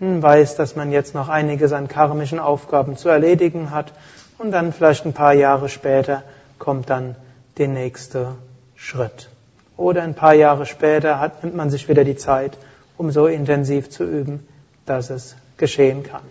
Man 0.00 0.20
weiß, 0.20 0.56
dass 0.56 0.74
man 0.74 0.90
jetzt 0.90 1.14
noch 1.14 1.28
einiges 1.28 1.72
an 1.72 1.86
karmischen 1.86 2.40
Aufgaben 2.40 2.96
zu 2.96 3.08
erledigen 3.08 3.70
hat. 3.70 3.92
Und 4.36 4.50
dann 4.50 4.72
vielleicht 4.72 5.06
ein 5.06 5.12
paar 5.12 5.32
Jahre 5.32 5.68
später 5.68 6.24
kommt 6.58 6.90
dann 6.90 7.14
der 7.56 7.68
nächste 7.68 8.34
Schritt. 8.74 9.28
Oder 9.76 10.02
ein 10.02 10.14
paar 10.14 10.34
Jahre 10.34 10.66
später 10.66 11.20
hat, 11.20 11.44
nimmt 11.44 11.54
man 11.54 11.70
sich 11.70 11.88
wieder 11.88 12.02
die 12.02 12.16
Zeit, 12.16 12.58
um 12.98 13.12
so 13.12 13.28
intensiv 13.28 13.88
zu 13.88 14.02
üben, 14.02 14.44
dass 14.86 15.10
es 15.10 15.36
geschehen 15.56 16.02
kann. 16.02 16.22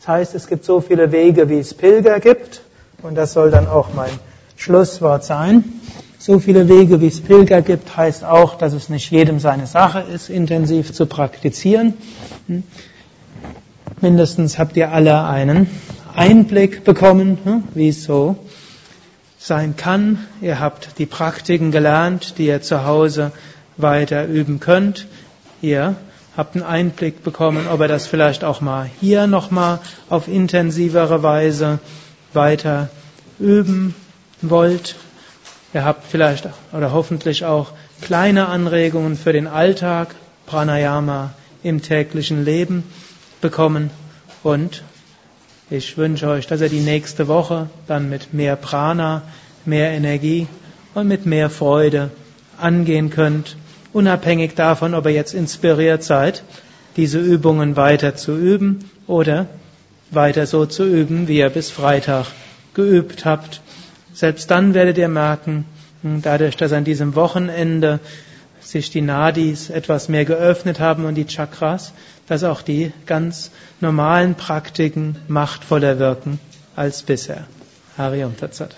Das 0.00 0.08
heißt, 0.08 0.34
es 0.34 0.48
gibt 0.48 0.66
so 0.66 0.82
viele 0.82 1.12
Wege, 1.12 1.48
wie 1.48 1.58
es 1.58 1.72
Pilger 1.72 2.20
gibt, 2.20 2.60
und 3.02 3.14
das 3.14 3.32
soll 3.32 3.50
dann 3.50 3.66
auch 3.66 3.94
mein 3.94 4.10
Schlusswort 4.56 5.24
sein. 5.24 5.64
So 6.26 6.40
viele 6.40 6.68
Wege, 6.68 7.00
wie 7.00 7.06
es 7.06 7.20
Pilger 7.20 7.62
gibt, 7.62 7.96
heißt 7.96 8.24
auch, 8.24 8.56
dass 8.56 8.72
es 8.72 8.88
nicht 8.88 9.12
jedem 9.12 9.38
seine 9.38 9.68
Sache 9.68 10.00
ist, 10.00 10.28
intensiv 10.28 10.92
zu 10.92 11.06
praktizieren. 11.06 11.94
Hm? 12.48 12.64
Mindestens 14.00 14.58
habt 14.58 14.76
ihr 14.76 14.90
alle 14.90 15.22
einen 15.22 15.70
Einblick 16.16 16.82
bekommen, 16.82 17.38
hm, 17.44 17.64
wie 17.74 17.90
es 17.90 18.02
so 18.02 18.34
sein 19.38 19.76
kann. 19.76 20.18
Ihr 20.40 20.58
habt 20.58 20.98
die 20.98 21.06
Praktiken 21.06 21.70
gelernt, 21.70 22.38
die 22.38 22.46
ihr 22.48 22.60
zu 22.60 22.84
Hause 22.84 23.30
weiter 23.76 24.26
üben 24.26 24.58
könnt. 24.58 25.06
Ihr 25.62 25.94
habt 26.36 26.56
einen 26.56 26.64
Einblick 26.64 27.22
bekommen, 27.22 27.68
ob 27.72 27.78
ihr 27.78 27.86
das 27.86 28.08
vielleicht 28.08 28.42
auch 28.42 28.60
mal 28.60 28.90
hier 29.00 29.28
nochmal 29.28 29.78
auf 30.10 30.26
intensivere 30.26 31.22
Weise 31.22 31.78
weiter 32.32 32.88
üben 33.38 33.94
wollt. 34.42 34.96
Ihr 35.76 35.84
habt 35.84 36.04
vielleicht 36.10 36.48
oder 36.72 36.94
hoffentlich 36.94 37.44
auch 37.44 37.72
kleine 38.00 38.48
Anregungen 38.48 39.14
für 39.14 39.34
den 39.34 39.46
Alltag, 39.46 40.14
Pranayama 40.46 41.34
im 41.62 41.82
täglichen 41.82 42.46
Leben 42.46 42.82
bekommen 43.42 43.90
und 44.42 44.82
ich 45.68 45.98
wünsche 45.98 46.28
euch, 46.28 46.46
dass 46.46 46.62
ihr 46.62 46.70
die 46.70 46.80
nächste 46.80 47.28
Woche 47.28 47.68
dann 47.86 48.08
mit 48.08 48.32
mehr 48.32 48.56
Prana, 48.56 49.20
mehr 49.66 49.90
Energie 49.90 50.46
und 50.94 51.08
mit 51.08 51.26
mehr 51.26 51.50
Freude 51.50 52.10
angehen 52.56 53.10
könnt 53.10 53.58
unabhängig 53.92 54.54
davon, 54.54 54.94
ob 54.94 55.04
ihr 55.04 55.12
jetzt 55.12 55.34
inspiriert 55.34 56.02
seid, 56.02 56.42
diese 56.96 57.18
Übungen 57.18 57.76
weiter 57.76 58.16
zu 58.16 58.34
üben 58.34 58.90
oder 59.06 59.46
weiter 60.10 60.46
so 60.46 60.64
zu 60.64 60.86
üben, 60.86 61.28
wie 61.28 61.36
ihr 61.36 61.50
bis 61.50 61.70
Freitag 61.70 62.28
geübt 62.72 63.26
habt. 63.26 63.60
Selbst 64.16 64.50
dann 64.50 64.72
werdet 64.72 64.96
ihr 64.96 65.08
merken, 65.08 65.66
hm, 66.00 66.22
dadurch, 66.22 66.56
dass 66.56 66.72
an 66.72 66.84
diesem 66.84 67.14
Wochenende 67.16 68.00
sich 68.60 68.88
die 68.88 69.02
Nadis 69.02 69.68
etwas 69.68 70.08
mehr 70.08 70.24
geöffnet 70.24 70.80
haben 70.80 71.04
und 71.04 71.16
die 71.16 71.26
Chakras, 71.26 71.92
dass 72.26 72.42
auch 72.42 72.62
die 72.62 72.94
ganz 73.04 73.50
normalen 73.82 74.34
Praktiken 74.34 75.16
machtvoller 75.28 75.98
wirken 75.98 76.40
als 76.74 77.02
bisher. 77.02 77.44
Hari 77.98 78.24
Tatsat. 78.40 78.74